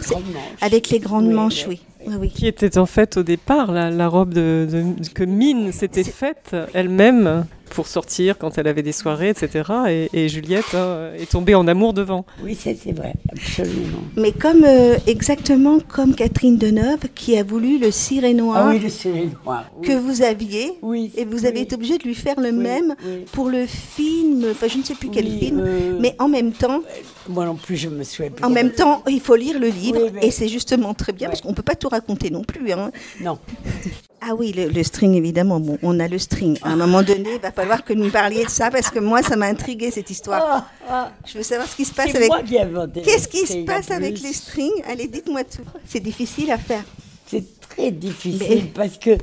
avec 0.62 0.90
les 0.90 1.00
grandes 1.00 1.30
manches, 1.32 1.66
oui, 1.68 1.80
oui, 2.08 2.14
oui. 2.20 2.30
Qui 2.30 2.48
était 2.48 2.78
en 2.78 2.86
fait 2.86 3.18
au 3.18 3.24
départ 3.24 3.72
la, 3.72 3.90
la 3.90 4.08
robe 4.08 4.34
de, 4.34 4.68
de- 4.72 5.10
que 5.14 5.24
Mine 5.24 5.72
s'était 5.72 6.04
faite 6.04 6.56
elle-même 6.74 7.46
pour 7.70 7.88
sortir 7.88 8.38
quand 8.38 8.60
elle 8.60 8.68
avait 8.68 8.84
des 8.84 8.92
soirées, 8.92 9.30
etc. 9.30 9.64
Et, 9.90 10.10
et 10.14 10.30
Juliette 10.30 10.76
hein, 10.76 11.10
est 11.18 11.32
tombée 11.32 11.56
en 11.56 11.68
amour 11.68 11.94
devant. 11.94 12.24
Oui, 12.44 12.56
c'est 12.60 12.76
vrai, 12.92 13.14
absolument. 13.32 13.98
Mais 14.16 14.32
comme 14.32 14.64
euh, 14.64 14.96
exactement 15.08 15.80
comme 15.88 16.14
Catherine 16.14 16.58
Deneuve 16.58 17.08
qui 17.16 17.36
a 17.36 17.42
voulu 17.44 17.80
le 17.80 17.90
ciré 17.90 18.36
noir 18.36 18.58
Ah 18.60 18.70
oui, 18.70 18.80
le 18.80 18.90
soleil 18.90 19.32
noir. 19.44 19.66
Oui. 19.78 19.88
que 19.88 19.94
vous 19.94 20.22
aviez, 20.22 20.74
Oui, 20.84 21.12
et 21.18 21.26
vous 21.26 21.46
avez 21.46 21.56
oui. 21.58 21.62
été 21.64 21.74
obligé 21.76 21.98
de 21.98 22.04
lui 22.04 22.14
faire 22.14 22.40
le 22.40 22.50
Oui, 22.50 22.58
même 22.58 22.94
oui. 23.04 23.26
pour 23.32 23.50
le 23.50 23.66
film, 23.66 24.46
enfin 24.52 24.68
je 24.68 24.78
ne 24.78 24.84
sais 24.84 24.94
plus 24.96 25.10
quel 25.10 25.26
Oui, 25.26 25.40
film, 25.40 25.64
euh, 25.66 25.98
mais 26.00 26.16
en 26.20 26.28
même 26.30 26.52
temps, 26.52 26.82
Moi 27.28 27.46
non 27.46 27.56
plus, 27.56 27.78
je 27.78 27.90
me 27.90 28.04
souviens 28.04 28.30
plus. 28.30 28.46
en 28.46 28.52
même 28.52 28.70
temps, 28.72 29.02
il 29.10 29.20
faut 29.22 29.36
lire 29.36 29.58
le 29.60 29.68
livre 29.70 30.00
Oui, 30.04 30.12
mais- 30.14 30.28
et 30.28 30.32
c'est 30.32 30.48
justement 30.48 30.94
très 30.94 31.12
bien 31.12 31.28
Ouais. 31.28 31.32
parce 31.32 31.42
qu'on 31.42 31.54
peut 31.56 31.64
pas 31.64 31.76
tout 31.76 31.90
raconter 31.94 32.30
non 32.30 32.44
plus. 32.44 32.72
Hein. 32.72 32.92
Non. 33.22 33.40
Ah 34.22 34.36
oui, 34.38 34.54
le, 34.54 34.70
le 34.70 34.84
string, 34.84 35.16
évidemment. 35.16 35.60
Bon, 35.60 35.78
on 35.84 36.00
a 36.00 36.08
le 36.08 36.18
string. 36.18 36.58
À 36.64 36.70
un 36.70 36.76
moment 36.78 37.04
donné, 37.04 37.30
il 37.36 37.42
va 37.42 37.52
falloir 37.52 37.84
que 37.84 37.94
nous 37.94 38.10
parliez 38.10 38.46
de 38.46 38.50
ça 38.50 38.72
parce 38.72 38.90
que 38.90 39.00
moi, 39.00 39.22
ça 39.22 39.36
m'a 39.36 39.48
intrigué 39.48 39.92
cette 39.92 40.10
histoire. 40.10 40.42
Ah, 40.46 40.68
ah, 40.90 41.12
Je 41.26 41.38
veux 41.38 41.44
savoir 41.44 41.68
ce 41.68 41.76
qui 41.76 41.84
se 41.86 41.94
passe 41.94 42.10
c'est 42.12 42.18
avec. 42.18 42.30
moi 42.30 42.42
qui 42.42 42.56
ai 42.56 42.62
inventé. 42.62 43.02
Qu'est-ce 43.02 43.28
qui 43.28 43.46
se 43.46 43.66
passe 43.66 43.92
avec 43.92 44.22
les 44.22 44.34
strings 44.34 44.72
Allez, 44.88 45.08
dites-moi 45.08 45.44
tout. 45.44 45.64
C'est 45.86 46.00
difficile 46.00 46.52
à 46.52 46.58
faire. 46.58 46.84
C'est 47.28 47.60
très 47.62 47.92
difficile 47.92 48.40
Mais- 48.50 48.72
parce 48.74 48.98
que 48.98 49.18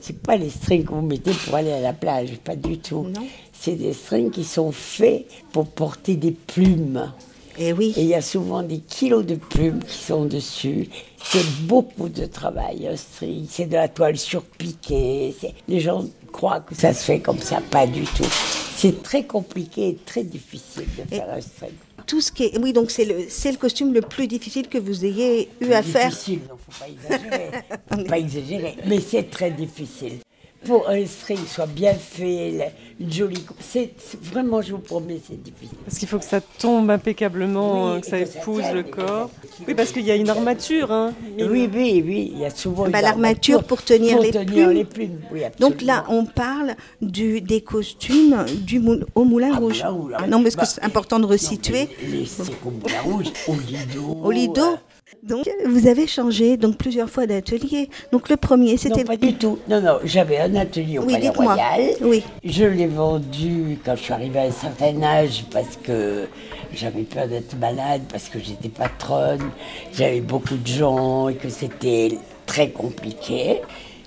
c'est 0.00 0.18
pas 0.22 0.36
les 0.36 0.50
strings 0.50 0.84
que 0.84 0.92
vous 0.92 1.02
mettez 1.02 1.32
pour 1.32 1.54
aller 1.54 1.72
à 1.72 1.80
la 1.80 1.92
plage, 1.92 2.30
pas 2.42 2.56
du 2.56 2.78
tout. 2.78 3.02
Non. 3.02 3.26
C'est 3.52 3.72
des 3.74 3.92
strings 3.92 4.30
qui 4.30 4.44
sont 4.44 4.72
faits 4.72 5.26
pour 5.52 5.66
porter 5.66 6.14
des 6.16 6.30
plumes. 6.32 7.12
Eh 7.58 7.72
oui. 7.72 7.92
Et 7.96 8.02
il 8.02 8.06
y 8.06 8.14
a 8.14 8.22
souvent 8.22 8.62
des 8.62 8.78
kilos 8.78 9.26
de 9.26 9.34
plumes 9.34 9.82
qui 9.82 9.98
sont 9.98 10.24
dessus. 10.24 10.88
C'est 11.22 11.44
beaucoup 11.62 12.08
de 12.08 12.26
travail, 12.26 12.86
un 12.86 12.96
string. 12.96 13.46
C'est 13.50 13.66
de 13.66 13.74
la 13.74 13.88
toile 13.88 14.16
surpiquée. 14.16 15.34
Les 15.66 15.80
gens 15.80 16.04
croient 16.32 16.60
que 16.60 16.74
ça 16.74 16.94
se 16.94 17.04
fait 17.04 17.20
comme 17.20 17.38
ça, 17.40 17.60
pas 17.70 17.86
du 17.86 18.04
tout. 18.04 18.28
C'est 18.76 19.02
très 19.02 19.24
compliqué 19.24 19.88
et 19.88 19.96
très 19.96 20.22
difficile 20.22 20.86
de 20.96 21.16
faire 21.16 21.28
un 21.30 21.40
string. 21.40 21.72
Tout 22.06 22.20
ce 22.20 22.30
qui 22.30 22.44
est. 22.44 22.58
Oui, 22.58 22.72
donc 22.72 22.90
c'est 22.90 23.04
le, 23.04 23.24
c'est 23.28 23.50
le 23.50 23.58
costume 23.58 23.92
le 23.92 24.02
plus 24.02 24.28
difficile 24.28 24.68
que 24.68 24.78
vous 24.78 25.04
ayez 25.04 25.50
eu 25.60 25.72
à 25.72 25.82
faire. 25.82 26.10
difficile, 26.10 26.40
non, 26.48 26.56
faut 26.56 26.84
pas 26.84 26.88
exagérer. 26.88 27.50
faut 27.92 28.04
pas 28.04 28.18
exagérer, 28.18 28.76
mais 28.86 29.00
c'est 29.00 29.24
très 29.24 29.50
difficile. 29.50 30.18
Pour 30.64 30.88
un 30.88 31.06
string 31.06 31.38
soit 31.46 31.66
bien 31.66 31.94
fait, 31.94 32.72
une 32.98 33.12
jolie. 33.12 33.44
C'est 33.60 33.92
c'est- 33.96 34.20
vraiment, 34.20 34.60
je 34.60 34.72
vous 34.72 34.78
promets, 34.80 35.20
c'est 35.26 35.40
difficile. 35.40 35.78
Parce 35.84 35.98
qu'il 35.98 36.08
faut 36.08 36.18
que 36.18 36.24
ça 36.24 36.40
tombe 36.40 36.90
impeccablement, 36.90 37.92
Oui, 37.92 37.96
euh, 37.96 38.00
que 38.00 38.06
ça 38.06 38.18
et 38.18 38.24
que 38.24 38.30
ça 38.32 38.38
épouse 38.40 38.64
le 38.74 38.82
corps. 38.82 39.30
Oui, 39.66 39.74
parce 39.74 39.92
qu'il 39.92 40.04
y 40.04 40.10
a 40.10 40.16
une 40.16 40.28
armature. 40.28 40.90
Hein. 40.90 41.12
Oui, 41.38 41.70
oui, 41.72 42.02
oui, 42.04 42.30
il 42.34 42.38
y 42.40 42.44
a 42.44 42.50
souvent. 42.50 42.88
Bah, 42.88 42.98
une 42.98 43.04
l'armature 43.04 43.62
pour 43.62 43.82
tenir 43.82 44.16
pour 44.16 44.24
les 44.24 44.32
tenir 44.32 44.46
plumes. 44.46 44.70
les 44.70 44.84
plumes. 44.84 45.20
Oui. 45.32 45.40
Donc 45.60 45.80
là, 45.80 46.04
on 46.08 46.24
parle 46.26 46.74
du, 47.00 47.40
des 47.40 47.60
costumes 47.60 48.44
du 48.56 48.80
moul- 48.80 49.06
au 49.14 49.24
Moulin 49.24 49.50
Ah, 49.54 49.58
Rouge. 49.58 49.78
Moulin 49.84 49.90
Rouge, 49.90 50.12
Ah 50.18 50.26
non, 50.26 50.42
parce 50.42 50.56
bah, 50.56 50.62
que 50.62 50.68
c'est 50.68 50.82
important 50.82 51.20
de 51.20 51.26
resituer. 51.26 51.88
mais 52.02 52.08
les- 52.18 52.26
C'est 52.26 52.60
comme 52.60 52.80
la 52.92 53.00
rouge, 53.02 53.26
au 53.46 53.54
lido. 53.54 54.18
Au 54.24 54.30
lido 54.32 54.60
euh, 54.60 54.76
Donc, 55.22 55.48
vous 55.66 55.86
avez 55.86 56.06
changé 56.06 56.56
donc 56.56 56.76
plusieurs 56.76 57.08
fois 57.10 57.26
d'atelier. 57.26 57.88
Donc, 58.12 58.28
le 58.28 58.36
premier, 58.36 58.76
c'était. 58.76 59.00
Non, 59.00 59.06
pas 59.06 59.16
du 59.16 59.34
tout. 59.34 59.58
Non, 59.68 59.80
non, 59.80 59.98
j'avais 60.04 60.38
un 60.38 60.54
atelier 60.54 60.98
au 60.98 61.04
Oui, 61.04 61.14
Palais. 61.14 61.28
Royal. 61.30 61.80
Oui. 62.02 62.22
Je 62.44 62.64
l'ai 62.64 62.86
vendu 62.86 63.78
quand 63.84 63.96
je 63.96 64.02
suis 64.02 64.12
arrivée 64.12 64.38
à 64.38 64.42
un 64.44 64.50
certain 64.50 65.02
âge 65.02 65.44
parce 65.50 65.76
que 65.82 66.26
j'avais 66.72 67.02
peur 67.02 67.26
d'être 67.26 67.58
malade, 67.58 68.02
parce 68.10 68.28
que 68.28 68.38
j'étais 68.38 68.68
patronne, 68.68 69.50
j'avais 69.92 70.20
beaucoup 70.20 70.56
de 70.56 70.66
gens 70.66 71.28
et 71.28 71.34
que 71.34 71.48
c'était 71.48 72.18
très 72.46 72.70
compliqué. 72.70 73.60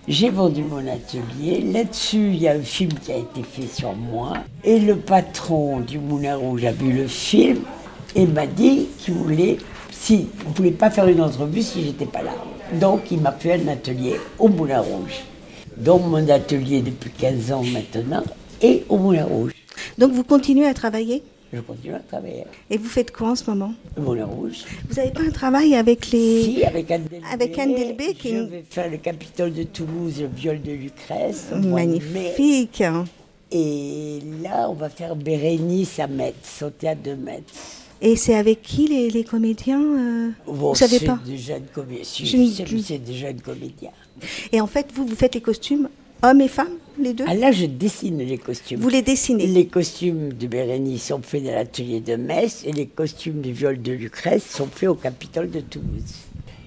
J'ai 0.08 0.30
vendu 0.30 0.64
mon 0.64 0.86
atelier. 0.88 1.62
Là-dessus, 1.62 2.32
il 2.34 2.42
y 2.42 2.48
a 2.48 2.54
un 2.54 2.62
film 2.62 2.94
qui 2.94 3.12
a 3.12 3.18
été 3.18 3.44
fait 3.44 3.68
sur 3.68 3.94
moi. 3.94 4.34
Et 4.64 4.80
le 4.80 4.96
patron 4.96 5.80
du 5.80 6.00
Moulin 6.00 6.38
Rouge 6.38 6.66
a 6.66 6.72
vu 6.72 6.92
le 6.92 7.08
film 7.08 7.60
et 8.16 8.26
m'a 8.26 8.48
dit 8.48 8.88
qu'il 8.98 9.14
voulait, 9.14 9.58
si, 10.02 10.28
ne 10.48 10.54
voulait 10.56 10.72
pas 10.72 10.90
faire 10.90 11.08
une 11.08 11.22
entrevue 11.22 11.62
si 11.62 11.84
j'étais 11.84 12.08
pas 12.08 12.24
là. 12.24 12.34
Donc, 12.74 13.12
il 13.12 13.22
m'a 13.22 13.32
fait 13.32 13.54
un 13.54 13.68
atelier 13.68 14.16
au 14.40 14.48
Moulin 14.48 14.82
Rouge. 14.82 15.22
Donc, 15.78 16.06
mon 16.06 16.28
atelier 16.28 16.82
depuis 16.82 17.12
15 17.12 17.52
ans 17.52 17.64
maintenant 17.64 18.24
est 18.62 18.84
au 18.90 18.98
Moulin 18.98 19.26
Rouge. 19.26 19.52
Donc, 20.00 20.12
vous 20.12 20.24
continuez 20.24 20.66
à 20.66 20.74
travailler? 20.74 21.22
Je 21.54 21.60
continue 21.60 21.94
à 21.94 22.00
travailler 22.00 22.46
Et 22.70 22.78
vous 22.78 22.88
faites 22.88 23.12
quoi 23.12 23.30
en 23.30 23.36
ce 23.36 23.48
moment? 23.48 23.74
Au 23.96 24.02
Moulin 24.02 24.26
Rouge. 24.26 24.66
Vous 24.90 24.96
n'avez 24.96 25.12
pas 25.12 25.22
un 25.22 25.32
travail 25.32 25.76
avec 25.76 26.10
les. 26.10 26.44
Si, 26.46 26.64
avec 26.64 26.90
Anne 26.90 27.04
Delbé. 27.04 27.28
Avec 27.32 27.60
Anne 27.60 27.76
Delbé, 27.76 28.14
qui 28.16 28.30
Je 28.30 28.42
vais 28.44 28.64
faire 28.68 28.90
le 28.90 28.98
Capitole 28.98 29.54
de 29.54 29.64
Toulouse, 29.64 30.20
le 30.20 30.30
viol 30.36 30.62
de 30.62 30.72
Lucrèce. 30.72 31.50
Magnifique. 31.52 32.82
Et 33.52 34.20
là, 34.42 34.68
on 34.70 34.74
va 34.74 34.90
faire 34.90 35.16
Bérénice 35.16 36.00
à 36.00 36.08
Metz, 36.08 36.64
au 36.66 36.70
théâtre 36.70 37.04
de 37.04 37.14
Metz. 37.14 37.81
Et 38.02 38.16
c'est 38.16 38.36
avec 38.36 38.62
qui 38.64 38.88
les, 38.88 39.10
les 39.10 39.24
comédiens 39.24 39.82
euh, 39.82 40.30
Bon, 40.48 40.70
Vous 40.70 40.76
savez 40.76 41.00
pas 41.06 41.20
des 41.26 41.38
jeunes 41.38 41.66
comédiens. 41.74 42.04
Si, 42.04 42.26
Je 42.26 42.38
ne- 42.38 42.48
c'est- 42.48 42.82
c'est 42.84 42.98
des 42.98 43.14
jeunes 43.14 43.40
comédiens. 43.42 43.92
Et 44.52 44.60
en 44.60 44.68
fait, 44.68 44.88
vous, 44.96 45.06
vous 45.06 45.16
faites 45.16 45.36
les 45.36 45.42
costumes 45.42 45.88
hommes 46.24 46.42
et 46.42 46.48
femmes, 46.48 46.78
les 47.00 47.14
deux? 47.14 47.26
Ah 47.28 47.36
là, 47.36 47.52
je 47.52 47.66
dessine 47.68 48.18
les 48.18 48.38
costumes. 48.40 48.80
Vous 48.80 48.90
les 48.90 49.02
dessinez? 49.04 49.46
Les 49.48 49.68
costumes 49.68 50.34
de 50.34 50.48
Bérénice 50.48 51.08
sont 51.08 51.22
faits 51.22 51.44
dans 51.44 51.52
l'atelier 51.54 52.00
de 52.00 52.16
Metz 52.16 52.64
et 52.66 52.72
les 52.72 52.88
costumes 52.88 53.42
du 53.42 53.52
viol 53.54 53.80
de 53.82 53.92
Lucrèce 53.92 54.46
sont 54.50 54.68
faits 54.68 54.90
au 54.90 54.96
Capitole 54.96 55.52
de 55.52 55.60
Toulouse. 55.62 56.14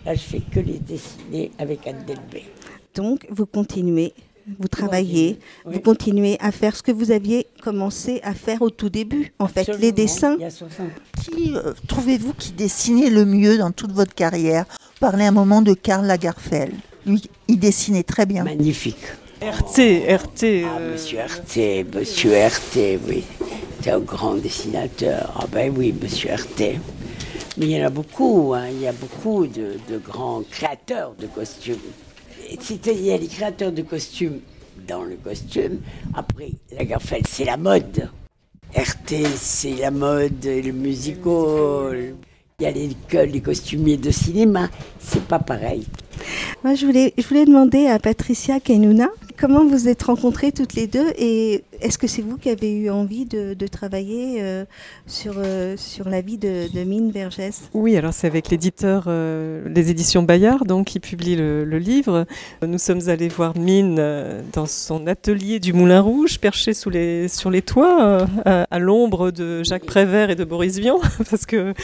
Là, 0.07 0.14
je 0.14 0.21
fais 0.21 0.41
que 0.53 0.61
les 0.61 0.79
dessiner 0.79 1.50
avec 1.59 1.87
Anne 1.87 2.05
Delbé. 2.07 2.45
Donc, 2.95 3.26
vous 3.31 3.47
continuez, 3.47 4.12
vous 4.59 4.69
travaillez, 4.69 5.39
Oui. 5.65 5.75
vous 5.75 5.81
continuez 5.81 6.37
à 6.41 6.53
faire 6.53 6.77
ce 6.77 6.83
que 6.83 6.93
vous 6.93 7.11
aviez 7.11 7.47
commencé 7.63 8.21
à 8.23 8.35
faire 8.35 8.63
au 8.63 8.71
tout 8.71 8.89
début. 8.91 9.33
En 9.39 9.49
fait, 9.49 9.69
les 9.79 9.93
dessins. 9.93 10.37
Il 10.39 10.43
y 10.43 10.45
a 10.45 10.51
60 10.51 10.87
Qui 11.23 11.55
euh, 11.55 11.73
trouvez-vous 11.89 12.35
qui 12.35 12.53
dessinait 12.53 13.11
le 13.11 13.25
mieux 13.25 13.57
dans 13.59 13.71
toute 13.71 13.93
votre 13.93 14.15
carrière? 14.15 14.67
Parlez 15.01 15.25
un 15.25 15.33
moment 15.33 15.63
de 15.63 15.75
Karl 15.75 16.07
Lagerfeld. 16.07 16.75
Lui, 17.07 17.23
il 17.49 17.59
dessinait 17.59 18.03
très 18.03 18.27
bien. 18.27 18.45
Magnifique. 18.45 18.97
RT, 19.43 20.07
RT. 20.09 20.43
Ah, 20.65 20.79
euh, 20.81 20.93
monsieur 20.93 21.19
RT, 21.21 21.85
monsieur 21.95 22.33
RT, 22.47 22.99
oui. 23.09 23.25
C'est 23.83 23.91
un 23.91 23.99
grand 24.01 24.35
dessinateur. 24.37 25.33
Ah 25.39 25.47
ben 25.53 25.73
oui, 25.77 25.95
monsieur 26.01 26.31
RT. 26.35 26.79
Mais 27.57 27.67
il 27.67 27.71
y 27.71 27.83
en 27.83 27.87
a 27.87 27.91
beaucoup, 27.91 28.55
hein. 28.55 28.69
il 28.71 28.81
y 28.81 28.87
a 28.87 28.93
beaucoup 28.93 29.47
de, 29.47 29.77
de 29.89 29.99
grands 29.99 30.43
créateurs 30.51 31.15
de 31.19 31.27
costumes. 31.27 31.77
C'est- 32.61 32.87
Il 32.87 33.05
y 33.05 33.13
a 33.13 33.17
les 33.17 33.27
créateurs 33.29 33.73
de 33.73 33.83
costumes 33.83 34.41
dans 34.89 35.03
le 35.03 35.17
costume. 35.17 35.79
Après, 36.15 36.51
Lagerfeld, 36.77 37.27
c'est 37.29 37.45
la 37.45 37.57
mode. 37.57 38.09
RT, 38.77 39.25
c'est 39.37 39.75
la 39.75 39.91
mode, 39.91 40.45
le 40.45 40.73
musical. 40.73 42.15
Il 42.61 42.63
y 42.63 42.67
a 42.67 42.71
les, 42.71 42.91
les 43.27 43.41
costumiers 43.41 43.97
de 43.97 44.11
cinéma. 44.11 44.69
C'est 45.01 45.25
pas 45.25 45.39
pareil. 45.39 45.87
Moi, 46.63 46.75
je 46.75 46.87
voulais, 46.87 47.13
je 47.19 47.27
voulais 47.27 47.45
demander 47.45 47.87
à 47.87 47.99
Patricia 47.99 48.61
Kenuna 48.61 49.09
comment 49.38 49.64
vous 49.64 49.88
êtes 49.88 50.03
rencontrées 50.05 50.53
toutes 50.53 50.75
les 50.75 50.87
deux 50.87 51.07
et 51.19 51.64
est-ce 51.81 51.99
que 51.99 52.07
c'est 52.07 52.23
vous 52.23 52.37
qui 52.38 52.50
avez 52.50 52.73
eu 52.73 52.91
envie 52.91 53.25
de, 53.26 53.55
de 53.55 53.67
travailler 53.67 54.38
euh, 54.43 54.64
sur, 55.07 55.35
euh, 55.38 55.76
sur 55.76 56.09
la 56.09 56.21
vie 56.21 56.38
de, 56.38 56.73
de 56.73 56.85
Mine 56.85 57.11
Vergès? 57.11 57.62
Oui, 57.75 57.97
alors 57.97 58.12
c'est 58.14 58.26
avec 58.26 58.50
l'éditeur, 58.50 59.05
euh, 59.09 59.69
les 59.75 59.91
éditions 59.91 60.23
Bayard, 60.23 60.64
donc 60.67 60.87
qui 60.87 61.00
publie 61.00 61.37
le, 61.37 61.64
le 61.64 61.79
livre. 61.79 62.26
Nous 62.67 62.79
sommes 62.79 63.09
allés 63.09 63.29
voir 63.29 63.57
Mine 63.57 63.97
euh, 63.99 64.41
dans 64.53 64.67
son 64.67 65.07
atelier 65.07 65.61
du 65.61 65.73
Moulin 65.73 66.00
Rouge, 66.00 66.38
perché 66.38 66.73
sous 66.75 66.91
les, 66.91 67.29
sur 67.29 67.50
les 67.50 67.62
toits, 67.62 68.03
euh, 68.05 68.26
à, 68.45 68.67
à 68.71 68.79
l'ombre 68.79 69.31
de 69.31 69.62
Jacques 69.64 69.87
Prévert 69.87 70.31
et 70.31 70.37
de 70.37 70.45
Boris 70.45 70.79
Vian, 70.79 71.00
parce 71.31 71.47
que 71.47 71.75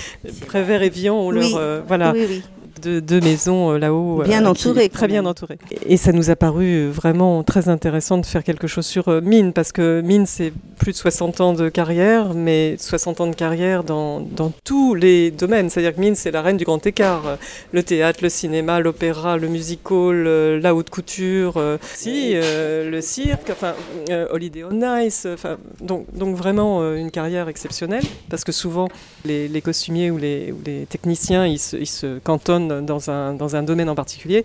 Prévert 0.47 0.83
et 0.83 0.91
Vian 0.91 1.17
ont 1.17 1.29
Oui. 1.29 1.41
leur, 1.41 1.57
euh, 1.57 1.81
voilà, 1.87 2.13
Oui, 2.13 2.25
oui. 2.29 2.43
Deux, 2.81 3.01
deux 3.01 3.21
maisons 3.21 3.73
euh, 3.73 3.79
là-haut. 3.79 4.23
Bien 4.25 4.41
qui- 4.43 4.47
entourées, 4.47 4.89
Très 4.89 5.07
bien 5.09 5.25
entourées. 5.27 5.59
Et 5.87 5.97
ça 5.97 6.13
nous 6.13 6.31
a 6.31 6.37
paru 6.37 6.89
vraiment 6.89 7.43
très 7.43 7.69
intéressant 7.69 8.19
de 8.19 8.27
faire 8.27 8.43
quelque 8.45 8.67
chose 8.67 8.87
sur 8.87 9.09
euh, 9.09 9.21
Mine, 9.21 9.53
parce 9.53 9.73
que 9.73 10.01
Mine, 10.01 10.27
c'est 10.27 10.53
plus 10.79 10.93
de 10.93 10.97
60 10.97 11.41
ans 11.41 11.53
de 11.53 11.69
carrière, 11.69 12.35
mais 12.35 12.77
60 12.79 13.21
ans 13.21 13.27
de 13.27 13.35
carrière 13.35 13.85
dans, 13.85 14.21
dans 14.21 14.53
tous 14.65 14.95
les 14.95 15.31
domaines. 15.31 15.71
C'est-à-dire 15.71 15.95
que 15.95 16.01
Mine, 16.01 16.15
c'est 16.15 16.31
la 16.31 16.43
reine 16.43 16.57
du 16.57 16.65
grand 16.65 16.85
écart. 16.87 17.39
Le 17.73 17.83
théâtre, 17.83 18.21
le 18.23 18.29
cinéma, 18.29 18.81
l'opéra, 18.81 19.37
le 19.37 19.49
musical, 19.49 20.27
euh, 20.27 20.59
la 20.61 20.75
haute 20.75 20.91
couture, 20.91 21.55
euh, 21.57 21.77
si, 21.95 22.33
euh, 22.35 22.91
le 22.91 23.01
cirque, 23.01 23.51
enfin, 23.51 23.75
euh, 24.11 24.27
Holiday 24.31 24.65
on 24.65 24.99
Ice. 25.01 25.27
Enfin, 25.33 25.59
donc, 25.81 26.07
donc 26.15 26.35
vraiment 26.37 26.81
euh, 26.83 26.97
une 26.97 27.11
carrière 27.11 27.49
exceptionnelle, 27.49 28.03
parce 28.29 28.45
que 28.45 28.53
souvent, 28.53 28.89
les, 29.25 29.49
les 29.49 29.61
costumiers 29.61 30.11
ou 30.11 30.19
les, 30.19 30.53
ou 30.53 30.57
les 30.65 30.87
techniciens, 30.87 31.47
ils 31.47 31.59
se, 31.59 31.77
ils 31.77 31.87
se 31.87 32.19
cantonnent 32.21 32.70
dans 32.81 33.11
un, 33.11 33.35
dans 33.35 33.57
un 33.57 33.63
domaine 33.63 33.89
en 33.89 33.95
particulier. 33.95 34.45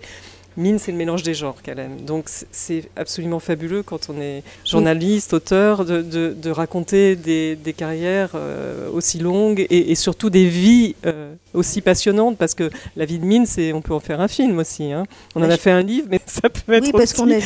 Mine, 0.58 0.78
c'est 0.78 0.90
le 0.90 0.96
mélange 0.96 1.22
des 1.22 1.34
genres 1.34 1.60
qu'elle 1.62 1.78
aime. 1.78 2.00
Donc 2.06 2.30
c'est 2.50 2.84
absolument 2.96 3.40
fabuleux 3.40 3.82
quand 3.82 4.08
on 4.08 4.18
est 4.18 4.42
journaliste, 4.64 5.34
auteur, 5.34 5.84
de, 5.84 6.00
de- 6.00 6.34
de 6.34 6.50
raconter 6.50 7.14
des, 7.14 7.56
des 7.56 7.74
carrières 7.74 8.30
euh, 8.36 8.88
aussi 8.90 9.18
longues 9.18 9.66
et, 9.68 9.90
et 9.90 9.94
surtout 9.94 10.30
des 10.30 10.46
vies 10.48 10.94
euh, 11.04 11.34
aussi 11.52 11.82
passionnantes, 11.82 12.38
parce 12.38 12.54
que 12.54 12.70
la 12.96 13.04
vie 13.04 13.18
de 13.18 13.26
Mine, 13.26 13.44
c'est, 13.44 13.74
on 13.74 13.82
peut 13.82 13.92
en 13.92 14.00
faire 14.00 14.18
un 14.22 14.28
film 14.28 14.58
aussi. 14.58 14.92
hein. 14.92 15.04
On 15.34 15.42
en 15.42 15.50
a 15.50 15.56
je- 15.56 15.60
fait 15.60 15.72
un 15.72 15.82
livre, 15.82 16.08
mais 16.10 16.20
ça 16.24 16.48
peut 16.48 16.72
être 16.72 16.84
Oui, 16.84 16.92
parce 16.92 17.12
qu'on 17.12 17.24
on 17.24 17.26
voit, 17.26 17.36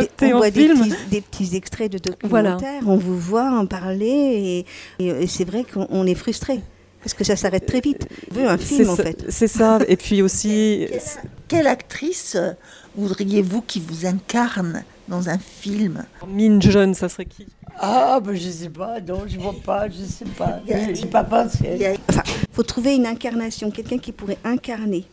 des, 0.00 0.08
on 0.22 0.32
en 0.32 0.36
voit 0.38 0.50
des 0.50 0.60
film. 0.66 0.78
petits, 0.80 0.94
des 1.08 1.20
petits 1.20 1.54
extraits 1.56 1.92
de 1.92 2.00
Voilà. 2.24 2.54
documentaires, 2.56 2.82
on 2.88 2.96
vous 2.96 3.16
voit 3.16 3.48
en 3.60 3.66
parler 3.66 4.64
et, 4.98 5.26
c'est 5.28 5.44
vrai 5.44 5.62
qu'on 5.72 5.86
on 5.90 6.04
est 6.04 6.16
frustré 6.16 6.58
parce 7.06 7.14
que 7.14 7.22
ça 7.22 7.36
s'arrête 7.36 7.66
très 7.66 7.80
vite. 7.80 8.08
On 8.32 8.34
veut 8.34 8.48
un 8.48 8.58
film 8.58 8.82
C'est 8.84 8.90
en 8.90 8.96
ça- 8.96 9.02
fait. 9.04 9.24
C'est 9.28 9.46
ça. 9.46 9.78
Et 9.86 9.96
puis 9.96 10.22
aussi, 10.22 10.88
Quelle 11.48 11.68
actrice 11.68 12.34
euh, 12.34 12.50
voudriez-vous 12.96 13.62
qui 13.62 13.78
vous 13.78 14.06
incarne 14.06 14.82
dans 15.06 15.28
un 15.28 15.38
film 15.38 16.04
Mine 16.26 16.60
jeune, 16.60 16.94
ça 16.94 17.08
serait 17.08 17.26
qui? 17.26 17.46
Ah, 17.78 18.18
ben 18.20 18.34
je 18.34 18.50
sais 18.50 18.70
pas, 18.70 19.00
non, 19.00 19.20
je 19.28 19.38
vois 19.38 19.54
pas, 19.64 19.88
je 19.88 20.02
sais 20.04 20.24
pas. 20.36 20.58
A- 20.68 20.94
J'ai 20.94 21.06
pas 21.06 21.22
pensé. 21.22 21.94
A- 21.94 22.22
faut 22.52 22.64
trouver 22.64 22.96
une 22.96 23.06
incarnation, 23.06 23.70
quelqu'un 23.70 23.98
qui 23.98 24.10
pourrait 24.10 24.38
incarner. 24.42 25.04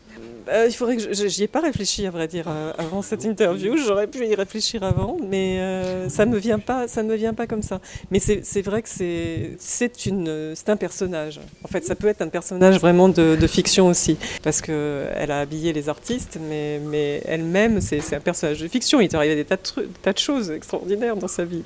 Euh, 0.48 0.66
il 0.68 0.72
faudrait 0.74 0.96
que 0.96 1.12
j'y 1.28 1.44
ai 1.44 1.48
pas 1.48 1.60
réfléchi 1.60 2.06
à 2.06 2.10
vrai 2.10 2.28
dire 2.28 2.44
euh, 2.48 2.72
avant 2.78 3.00
cette 3.02 3.24
interview. 3.24 3.76
J'aurais 3.76 4.06
pu 4.06 4.26
y 4.26 4.34
réfléchir 4.34 4.82
avant, 4.82 5.16
mais 5.28 5.58
euh, 5.60 6.08
ça 6.08 6.26
me 6.26 6.36
vient 6.36 6.58
pas, 6.58 6.86
ça 6.88 7.02
ne 7.02 7.08
me 7.08 7.14
vient 7.14 7.34
pas 7.34 7.46
comme 7.46 7.62
ça. 7.62 7.80
Mais 8.10 8.18
c'est 8.18 8.62
vrai 8.62 8.82
que 8.82 8.88
c'est 8.88 9.52
c'est 9.58 10.06
une 10.06 10.52
c'est 10.54 10.68
un 10.68 10.76
personnage. 10.76 11.40
En 11.64 11.68
fait, 11.68 11.84
ça 11.84 11.94
peut 11.94 12.08
être 12.08 12.22
un 12.22 12.28
personnage 12.28 12.78
vraiment 12.78 13.08
de, 13.08 13.36
de 13.40 13.46
fiction 13.46 13.86
aussi, 13.88 14.16
parce 14.42 14.60
que 14.60 15.06
elle 15.14 15.30
a 15.30 15.40
habillé 15.40 15.72
les 15.72 15.88
artistes, 15.88 16.38
mais 16.48 16.80
mais 16.84 17.22
elle-même 17.26 17.80
c'est 17.80 18.14
un 18.14 18.20
personnage 18.20 18.60
de 18.60 18.68
fiction. 18.68 19.00
Il 19.00 19.04
est 19.04 19.14
arrivé 19.14 19.36
des 19.36 19.44
tas 19.44 19.56
de 19.56 19.62
trucs, 19.62 19.86
des 19.86 20.00
tas 20.02 20.12
de 20.12 20.18
choses 20.18 20.50
extraordinaires 20.50 21.16
dans 21.16 21.28
sa 21.28 21.44
vie. 21.44 21.62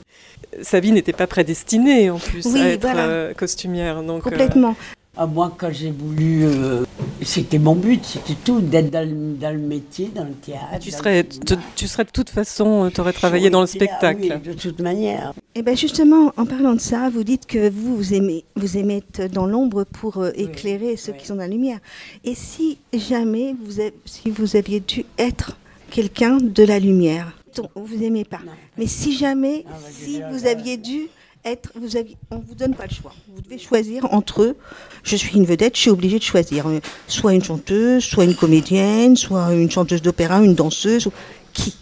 Sa 0.62 0.80
vie 0.80 0.92
n'était 0.92 1.12
pas 1.12 1.26
prédestinée 1.26 2.10
en 2.10 2.18
plus 2.18 2.46
Oui, 2.46 2.60
à 2.60 2.68
être 2.70 2.80
voilà. 2.82 3.06
euh, 3.08 3.34
costumière. 3.34 4.02
Donc 4.02 4.26
euh, 4.26 4.30
Complètement. 4.30 4.76
Ah, 5.20 5.26
moi, 5.26 5.52
quand 5.58 5.72
j'ai 5.72 5.90
voulu, 5.90 6.44
euh, 6.44 6.84
c'était 7.22 7.58
mon 7.58 7.74
but, 7.74 8.04
c'était 8.04 8.36
tout, 8.44 8.60
d'être 8.60 8.88
dans, 8.90 9.04
le- 9.08 9.34
dans 9.34 9.50
le 9.52 9.58
métier, 9.58 10.12
dans 10.14 10.22
le 10.22 10.30
théâtre. 10.34 10.78
tu 10.80 10.92
serais 10.92 11.26
tu, 11.74 11.88
serais 11.88 12.04
de 12.04 12.10
toute 12.10 12.30
façon, 12.30 12.88
tu 12.94 13.00
aurais 13.00 13.12
travaillé 13.12 13.50
dans 13.50 13.62
le 13.62 13.66
théâtre, 13.66 13.94
spectacle. 13.96 14.40
oui, 14.44 14.48
de 14.48 14.52
toute 14.56 14.78
manière. 14.78 15.32
Et 15.56 15.62
bien 15.62 15.74
justement, 15.74 16.32
en 16.36 16.46
parlant 16.46 16.74
de 16.74 16.80
ça, 16.80 17.10
vous 17.10 17.24
dites 17.24 17.46
que 17.46 17.68
vous, 17.68 17.96
vous 17.96 18.14
aimez, 18.14 18.44
vous 18.54 18.76
aimez 18.78 18.98
être 18.98 19.26
dans 19.32 19.46
l'ombre 19.46 19.82
pour 19.82 20.18
euh, 20.18 20.30
éclairer 20.36 20.96
ceux 20.96 21.10
oui. 21.10 21.18
qui 21.18 21.26
sont 21.26 21.34
dans 21.34 21.40
la 21.40 21.48
lumière. 21.48 21.80
Et 22.22 22.36
si 22.36 22.78
jamais 22.92 23.56
vous, 23.64 23.80
avez- 23.80 23.94
si 24.04 24.30
vous 24.30 24.54
aviez 24.54 24.78
dû 24.78 25.04
être 25.18 25.56
quelqu'un 25.90 26.36
de 26.36 26.62
la 26.62 26.78
lumière, 26.78 27.32
vous 27.74 28.04
aimez 28.04 28.24
pas, 28.24 28.38
Non. 28.46 28.52
mais 28.76 28.86
si 28.86 29.16
jamais, 29.16 29.64
Ah, 29.66 29.70
bah, 29.72 29.88
si 29.90 30.20
vous 30.30 30.46
aviez 30.46 30.76
dû 30.76 31.08
être, 31.50 31.72
vous 31.74 31.96
aviez, 31.96 32.16
on 32.30 32.38
vous 32.38 32.54
donne 32.54 32.74
pas 32.74 32.84
le 32.88 32.94
choix. 32.94 33.12
Vous 33.34 33.40
devez 33.42 33.58
choisir 33.58 34.12
entre 34.12 34.42
eux. 34.42 34.56
Je 35.02 35.16
suis 35.16 35.36
une 35.36 35.44
vedette, 35.44 35.76
je 35.76 35.82
suis 35.82 35.90
obligée 35.90 36.18
de 36.18 36.24
choisir 36.24 36.68
euh, 36.68 36.80
soit 37.06 37.34
une 37.34 37.42
chanteuse, 37.42 38.04
soit 38.04 38.24
une 38.24 38.34
comédienne, 38.34 39.16
soit 39.16 39.52
une 39.54 39.70
chanteuse 39.70 40.02
d'opéra, 40.02 40.42
une 40.42 40.54
danseuse. 40.54 41.08
Qui 41.52 41.74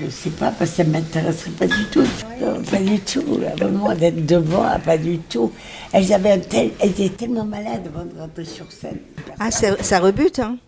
Je 0.00 0.10
sais 0.10 0.30
pas, 0.30 0.50
parce 0.50 0.70
que 0.70 0.76
ça 0.78 0.84
m'intéresserait 0.84 1.50
pas 1.50 1.66
du 1.66 1.84
tout. 1.90 2.04
Non, 2.40 2.62
pas 2.62 2.78
du 2.78 3.00
tout. 3.00 3.40
Vraiment, 3.56 3.94
d'être 3.94 4.26
devant, 4.26 4.64
ah, 4.64 4.78
pas 4.78 4.98
du 4.98 5.18
tout. 5.18 5.52
Elles, 5.92 6.12
avaient 6.12 6.32
un 6.32 6.38
tel, 6.38 6.70
elles 6.80 6.90
étaient 6.90 7.10
tellement 7.10 7.44
malades 7.44 7.88
avant 7.94 8.04
de 8.04 8.18
rentrer 8.18 8.44
sur 8.44 8.70
scène. 8.72 8.98
Ah, 9.38 9.50
ça, 9.50 9.82
ça 9.82 10.00
rebute, 10.00 10.38
hein 10.38 10.58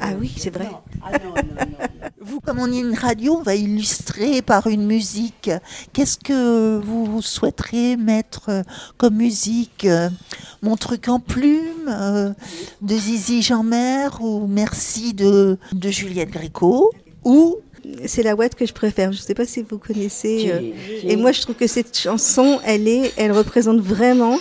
Ah 0.00 0.10
oui, 0.18 0.32
c'est 0.36 0.50
vrai. 0.50 0.68
Ah 1.02 1.12
non, 1.18 1.30
non, 1.34 1.34
non, 1.34 1.66
non. 1.66 2.08
Vous, 2.20 2.40
comme 2.40 2.58
on 2.58 2.72
est 2.72 2.78
une 2.78 2.94
radio, 2.94 3.36
on 3.38 3.42
va 3.42 3.54
illustrer 3.54 4.40
par 4.42 4.66
une 4.66 4.86
musique. 4.86 5.50
Qu'est-ce 5.92 6.16
que 6.18 6.78
vous 6.82 7.20
souhaiterez 7.22 7.96
mettre 7.96 8.48
euh, 8.48 8.62
comme 8.96 9.16
musique 9.16 9.84
euh, 9.84 10.08
Mon 10.62 10.76
truc 10.76 11.08
en 11.08 11.20
plume 11.20 11.88
euh, 11.88 12.32
de 12.80 12.96
Zizi 12.96 13.42
Jeanmer 13.42 14.08
ou 14.20 14.46
Merci 14.46 15.12
de, 15.14 15.58
de 15.72 15.88
Juliette 15.90 16.30
Gréco 16.30 16.90
ou 17.24 17.56
C'est 18.06 18.22
la 18.22 18.34
ouate 18.34 18.54
que 18.54 18.64
je 18.66 18.72
préfère. 18.72 19.12
Je 19.12 19.18
ne 19.18 19.22
sais 19.22 19.34
pas 19.34 19.44
si 19.46 19.62
vous 19.62 19.78
connaissez. 19.78 20.50
euh, 20.50 20.72
Et 21.02 21.16
moi, 21.16 21.32
je 21.32 21.42
trouve 21.42 21.54
que 21.56 21.66
cette 21.66 21.96
chanson, 21.96 22.58
elle 22.64 22.88
est, 22.88 23.12
elle 23.16 23.32
représente 23.32 23.80
vraiment 23.80 24.38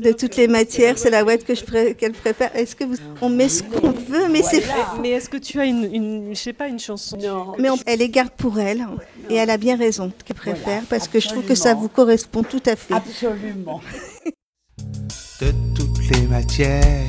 de 0.00 0.12
toutes 0.12 0.36
les 0.36 0.48
matières. 0.48 0.98
C'est 0.98 1.10
la 1.10 1.24
ouate 1.24 1.44
que 1.44 1.54
je 1.54 1.64
pré- 1.64 1.94
qu'elle 1.94 2.12
préfère. 2.12 2.54
Est-ce 2.54 2.76
que 2.76 2.84
vous, 2.84 2.96
on 3.20 3.28
met 3.28 3.48
ce 3.48 3.62
qu'on 3.62 3.90
veut, 3.90 4.28
mais 4.30 4.42
c'est 4.42 4.60
Voilà. 4.60 4.94
Mais 5.00 5.10
est-ce 5.10 5.28
que 5.28 5.36
tu 5.36 5.60
as 5.60 5.64
une, 5.64 5.84
une 5.92 6.34
je 6.34 6.40
sais 6.40 6.52
pas, 6.52 6.68
une 6.68 6.78
chanson? 6.78 7.16
Non. 7.16 7.52
Mais 7.58 7.70
on- 7.70 7.78
elle 7.86 7.98
les 7.98 8.08
garde 8.08 8.30
pour 8.30 8.58
elle 8.60 8.86
et 9.30 9.34
elle 9.36 9.50
a 9.50 9.56
bien 9.56 9.76
raison 9.76 10.12
qu'elle 10.24 10.36
préfère 10.36 10.62
Voilà, 10.64 10.82
parce 10.88 11.08
que 11.08 11.18
je 11.20 11.28
trouve 11.28 11.44
que 11.44 11.54
ça 11.54 11.74
vous 11.74 11.88
correspond 11.88 12.42
tout 12.42 12.62
à 12.66 12.76
fait. 12.76 12.94
Absolument. 12.94 13.80
de 15.40 15.52
toutes 15.74 16.10
les 16.14 16.22
matières. 16.26 17.04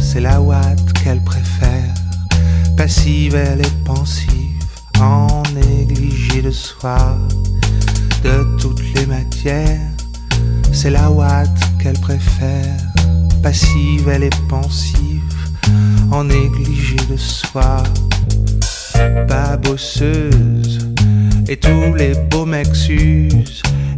C'est 0.00 0.20
la 0.20 0.40
ouate 0.40 0.92
qu'elle 1.02 1.22
préfère. 1.24 1.94
Passive, 2.76 3.34
elle 3.34 3.60
est 3.60 3.84
pensive, 3.84 4.30
en 5.00 5.42
négligé 5.54 6.42
de 6.42 6.50
soi. 6.50 7.16
De 8.24 8.56
toutes 8.60 8.82
les 8.94 9.06
matières, 9.06 9.80
c'est 10.72 10.90
la 10.90 11.10
ouate 11.10 11.48
qu'elle 11.82 11.98
préfère. 11.98 12.76
Passive, 13.42 14.08
elle 14.08 14.24
est 14.24 14.48
pensive, 14.48 15.22
en 16.10 16.24
négligé 16.24 16.96
de 17.10 17.16
soi. 17.16 17.82
Pas 19.26 19.56
bosseuse, 19.56 20.78
et 21.48 21.56
tous 21.56 21.94
les 21.94 22.12
beaux 22.30 22.46
mecs. 22.46 22.68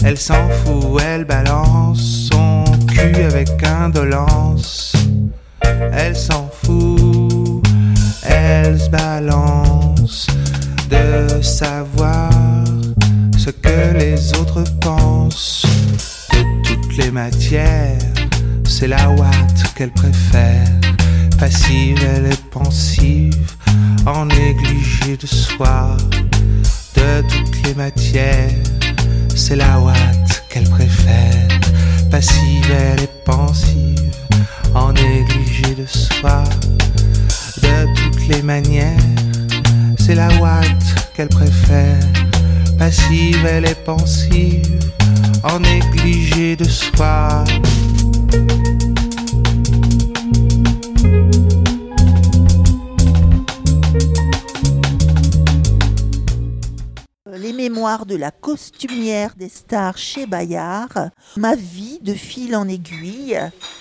Elle 0.04 0.18
s'en 0.18 0.48
fout, 0.48 1.00
elle 1.04 1.24
balance 1.24 2.28
son 2.30 2.64
cul 2.88 3.22
avec 3.22 3.48
indolence. 3.62 4.92
Elle 5.92 6.16
s'en 6.16 6.50
fout, 6.62 7.62
elle 8.22 8.80
se 8.80 8.88
balance 8.90 10.26
de 10.90 11.42
savoir 11.42 12.30
ce 13.38 13.50
que 13.50 13.96
les 13.96 14.32
autres 14.34 14.64
pensent. 14.80 15.66
Toutes 16.94 17.04
les 17.06 17.10
matières, 17.10 17.96
c'est 18.64 18.86
la 18.86 19.10
ouate 19.12 19.62
qu'elle 19.74 19.92
préfère. 19.92 20.68
Passive, 21.38 21.96
elle 22.04 22.26
est 22.26 22.44
pensive, 22.50 23.52
en 24.04 24.26
négligé 24.26 25.16
de 25.16 25.26
soi. 25.26 25.96
De 26.94 27.22
toutes 27.22 27.66
les 27.66 27.72
matières, 27.72 28.50
c'est 29.34 29.56
la 29.56 29.80
ouate 29.80 30.44
qu'elle 30.50 30.68
préfère. 30.68 31.48
Passive, 32.10 32.70
elle 32.70 33.04
est 33.04 33.24
pensive, 33.24 34.12
en 34.74 34.92
négligé 34.92 35.74
de 35.74 35.86
soi. 35.86 36.44
De 37.62 37.86
toutes 37.94 38.28
les 38.28 38.42
manières, 38.42 38.98
c'est 39.98 40.14
la 40.14 40.28
ouate 40.42 41.10
qu'elle 41.14 41.30
préfère. 41.30 42.04
Passive, 42.78 43.46
elle 43.46 43.64
est 43.64 43.82
pensive, 43.82 44.78
en 45.44 45.60
négligé 45.60 46.56
de 46.56 46.64
soi. 46.64 47.44
Les 57.26 57.52
mémoires 57.52 58.06
de 58.06 58.14
la 58.14 58.30
costumière 58.30 59.34
des 59.36 59.48
stars 59.48 59.98
chez 59.98 60.26
Bayard, 60.26 61.10
Ma 61.36 61.56
vie 61.56 61.98
de 62.02 62.14
fil 62.14 62.54
en 62.54 62.68
aiguille, 62.68 63.38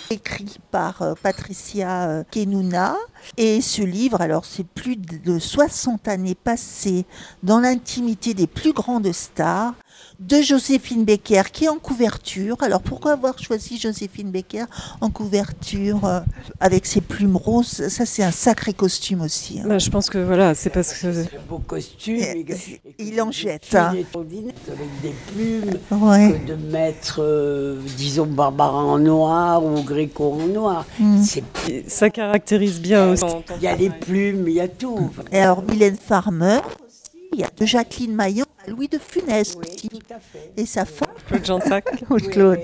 écrit 0.09 0.57
par 0.71 1.01
euh, 1.01 1.13
Patricia 1.21 2.09
euh, 2.09 2.23
Kenuna. 2.31 2.95
Et 3.37 3.61
ce 3.61 3.81
livre, 3.81 4.21
alors 4.21 4.45
c'est 4.45 4.65
plus 4.65 4.95
de 4.95 5.37
60 5.37 6.07
années 6.07 6.35
passées 6.35 7.05
dans 7.43 7.59
l'intimité 7.59 8.33
des 8.33 8.47
plus 8.47 8.73
grandes 8.73 9.11
stars, 9.11 9.75
de 10.21 10.41
Joséphine 10.41 11.03
Becker 11.03 11.43
qui 11.51 11.65
est 11.65 11.69
en 11.69 11.77
couverture. 11.77 12.57
Alors 12.61 12.81
pourquoi 12.81 13.11
avoir 13.13 13.37
choisi 13.39 13.77
Joséphine 13.79 14.29
Becker 14.31 14.65
en 15.01 15.09
couverture 15.09 16.05
euh, 16.05 16.19
avec 16.59 16.85
ses 16.85 17.01
plumes 17.01 17.35
roses? 17.37 17.87
Ça 17.89 18.05
c'est 18.05 18.23
un 18.23 18.31
sacré 18.31 18.73
costume 18.73 19.21
aussi. 19.21 19.59
hein. 19.59 19.65
Bah, 19.67 19.77
Je 19.79 19.89
pense 19.89 20.09
que 20.09 20.17
voilà, 20.19 20.53
c'est 20.55 20.69
parce 20.69 20.93
que 20.93 21.07
Un 21.07 21.25
beau 21.49 21.59
costume. 21.59 22.17
Et- 22.17 22.45
et 22.47 22.81
et 22.99 23.03
il 23.03 23.21
en 23.21 23.31
jette, 23.31 23.73
hein. 23.75 23.89
Avec 23.89 24.05
des 25.01 25.13
plumes. 25.33 25.71
Ouais. 25.91 26.39
que 26.45 26.51
de 26.51 26.55
mettre, 26.55 27.17
euh, 27.21 27.79
disons, 27.97 28.25
Barbara 28.27 28.77
en 28.83 28.99
noir 28.99 29.63
ou 29.65 29.81
Gréco 29.83 30.37
en 30.39 30.47
noir. 30.47 30.85
Mm. 30.99 31.23
C'est- 31.23 31.89
ça 31.89 32.09
caractérise 32.09 32.79
bien 32.79 33.09
aussi. 33.11 33.23
Il 33.57 33.63
y 33.63 33.67
a 33.67 33.75
les 33.75 33.89
plumes, 33.89 34.47
il 34.47 34.53
y 34.53 34.61
a 34.61 34.67
tout. 34.67 35.09
Et 35.31 35.39
alors 35.39 35.63
Mylène 35.63 35.97
Farmer 35.97 36.59
y 37.41 37.43
a 37.43 37.49
de 37.55 37.65
Jacqueline 37.65 38.15
Maillan 38.15 38.45
à 38.65 38.69
Louis 38.69 38.87
de 38.87 38.97
Funès 38.97 39.55
aussi. 39.55 39.89
tout 39.89 39.99
à 40.13 40.19
fait. 40.19 40.51
Et 40.57 40.65
sa 40.65 40.85
femme, 40.85 41.09
Claude 41.27 41.45
Jansac. 41.45 41.85
Claude. 42.31 42.59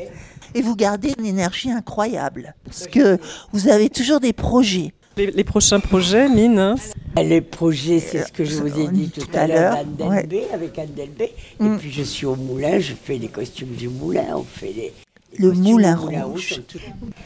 Et 0.54 0.62
vous 0.62 0.76
gardez 0.76 1.14
une 1.18 1.26
énergie 1.26 1.72
incroyable. 1.72 2.56
Parce 2.64 2.88
que 2.88 3.18
vous 3.52 3.68
avez 3.68 3.90
toujours 3.90 4.20
des 4.20 4.34
projets. 4.34 4.94
Les, 5.18 5.32
les 5.32 5.44
prochains 5.44 5.80
projets, 5.80 6.30
Mine, 6.30 6.60
hein, 6.60 6.76
Les 7.16 7.42
projets, 7.42 8.00
c'est 8.00 8.24
ce 8.24 8.32
que 8.32 8.46
je 8.46 8.62
vous 8.62 8.80
ai 8.80 8.88
dit 8.88 9.10
tout 9.10 9.28
à 9.34 9.48
l'heure, 9.48 9.78
ouais. 10.00 10.48
Avec 10.54 10.78
Anne 10.78 10.94
Delbé. 10.96 11.32
Mm. 11.60 11.74
Et 11.74 11.78
puis 11.78 11.92
je 11.92 12.04
suis 12.04 12.28
au 12.28 12.36
moulin, 12.36 12.80
je 12.80 12.94
fais 12.94 13.18
les 13.18 13.28
costumes 13.28 13.74
du 13.74 13.90
moulin, 13.90 14.26
on 14.36 14.44
fait 14.44 14.74
les. 14.74 14.94
Le 15.40 15.52
moulin 15.52 15.96
rouge. 15.96 16.62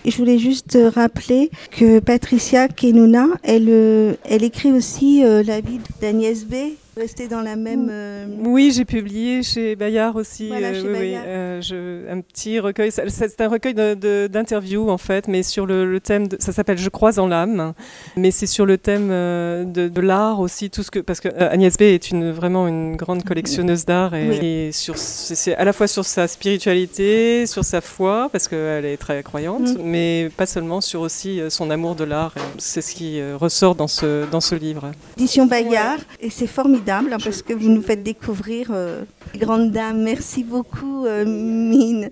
je 0.05 0.17
voulais 0.17 0.39
juste 0.39 0.75
euh, 0.75 0.89
rappeler 0.89 1.51
que 1.69 1.99
Patricia 1.99 2.67
Kenuna, 2.67 3.27
elle, 3.43 3.67
euh, 3.69 4.15
elle 4.25 4.43
écrit 4.43 4.71
aussi 4.71 5.23
euh, 5.23 5.43
la 5.43 5.61
vie 5.61 5.79
d'Agnès 6.01 6.45
B. 6.45 6.55
Restée 6.97 7.29
dans 7.29 7.39
la 7.41 7.55
même. 7.55 7.87
euh, 7.89 8.25
Oui, 8.43 8.73
j'ai 8.75 8.83
publié 8.83 9.43
chez 9.43 9.77
Bayard 9.77 10.17
aussi 10.17 10.49
Voilà, 10.49 10.73
chez 10.73 10.81
oui, 10.81 10.87
oui, 10.91 10.99
Bayard. 10.99 11.23
euh, 11.25 11.61
je- 11.61 12.11
un 12.11 12.19
petit 12.19 12.59
recueil. 12.59 12.91
C'est 12.91 13.39
un 13.41 13.47
recueil 13.47 13.73
d'interviews 13.73 14.89
en 14.89 14.97
fait, 14.97 15.29
mais 15.29 15.41
sur 15.41 15.65
le, 15.65 15.89
le 15.89 15.99
thème. 16.01 16.27
de- 16.27 16.35
ça 16.41 16.51
s'appelle 16.51 16.77
Je 16.77 16.89
croise 16.89 17.17
en 17.17 17.27
l'âme, 17.27 17.73
mais 18.17 18.29
c'est 18.29 18.45
sur 18.45 18.65
le 18.65 18.77
thème 18.77 19.07
euh, 19.09 19.63
de, 19.63 19.87
de 19.87 20.01
l'art 20.01 20.41
aussi, 20.41 20.69
tout 20.69 20.83
ce 20.83 20.91
que 20.91 20.99
parce 20.99 21.21
que 21.21 21.29
euh, 21.29 21.49
Agnès 21.49 21.77
B 21.77 21.83
est 21.83 22.11
une 22.11 22.29
vraiment 22.31 22.67
une 22.67 22.97
grande 22.97 23.23
collectionneuse 23.23 23.85
d'art 23.85 24.13
et, 24.13 24.27
Oui. 24.27 24.39
et 24.45 24.71
sur 24.73 24.97
c'est 24.97 25.55
à 25.55 25.63
la 25.63 25.71
fois 25.71 25.87
sur 25.87 26.03
sa 26.03 26.27
spiritualité, 26.27 27.45
sur 27.45 27.63
sa 27.63 27.79
foi 27.79 28.27
parce 28.33 28.49
qu'elle 28.49 28.83
est 28.85 28.97
très 28.97 29.23
croyante, 29.23 29.61
Mm. 29.77 29.81
mais 29.85 30.29
pas 30.35 30.45
seulement 30.45 30.81
sur 30.81 30.99
aussi 30.99 31.39
euh, 31.39 31.49
son 31.49 31.69
amour 31.71 31.95
de 31.95 32.03
l'art. 32.03 32.33
C'est 32.57 32.81
ce 32.81 32.93
qui 32.93 33.21
euh, 33.21 33.37
ressort 33.39 33.75
dans 33.75 33.87
ce 33.87 34.29
dans 34.29 34.41
ce 34.41 34.55
livre. 34.55 34.91
Édition 35.17 35.45
Bayard. 35.45 35.99
Et 36.19 36.29
c'est 36.29 36.47
formidable 36.47 36.80
hein, 36.87 37.17
parce 37.23 37.41
que 37.41 37.53
vous 37.53 37.69
nous 37.69 37.81
faites 37.81 38.03
découvrir 38.03 38.67
euh, 38.71 39.03
les 39.33 39.39
grandes 39.39 39.71
dames. 39.71 40.01
Merci 40.01 40.43
beaucoup, 40.43 41.05
euh, 41.05 41.25
Mine. 41.25 42.09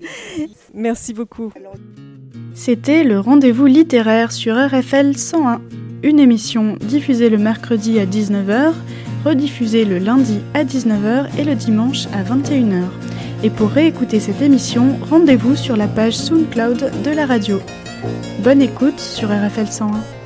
Merci 0.74 1.14
beaucoup. 1.14 1.52
C'était 2.54 3.04
le 3.04 3.20
rendez-vous 3.20 3.66
littéraire 3.66 4.32
sur 4.32 4.56
RFL 4.56 5.16
101, 5.18 5.62
une 6.04 6.20
émission 6.20 6.78
diffusée 6.80 7.30
le 7.30 7.38
mercredi 7.38 8.00
à 8.00 8.06
19h, 8.06 8.74
rediffusée 9.26 9.86
le 9.86 9.98
lundi 9.98 10.40
à 10.54 10.64
19h 10.64 11.28
et 11.38 11.44
le 11.44 11.56
dimanche 11.56 12.08
à 12.14 12.24
21h. 12.24 12.84
Et 13.44 13.50
pour 13.50 13.70
réécouter 13.70 14.20
cette 14.20 14.42
émission, 14.42 14.98
rendez-vous 15.10 15.56
sur 15.56 15.78
la 15.78 15.88
page 15.88 16.18
SoundCloud 16.18 16.92
de 17.04 17.12
la 17.12 17.26
radio. 17.26 17.60
Bonne 18.44 18.62
écoute 18.62 19.00
sur 19.00 19.30
RFL 19.30 19.68
101. 19.68 20.19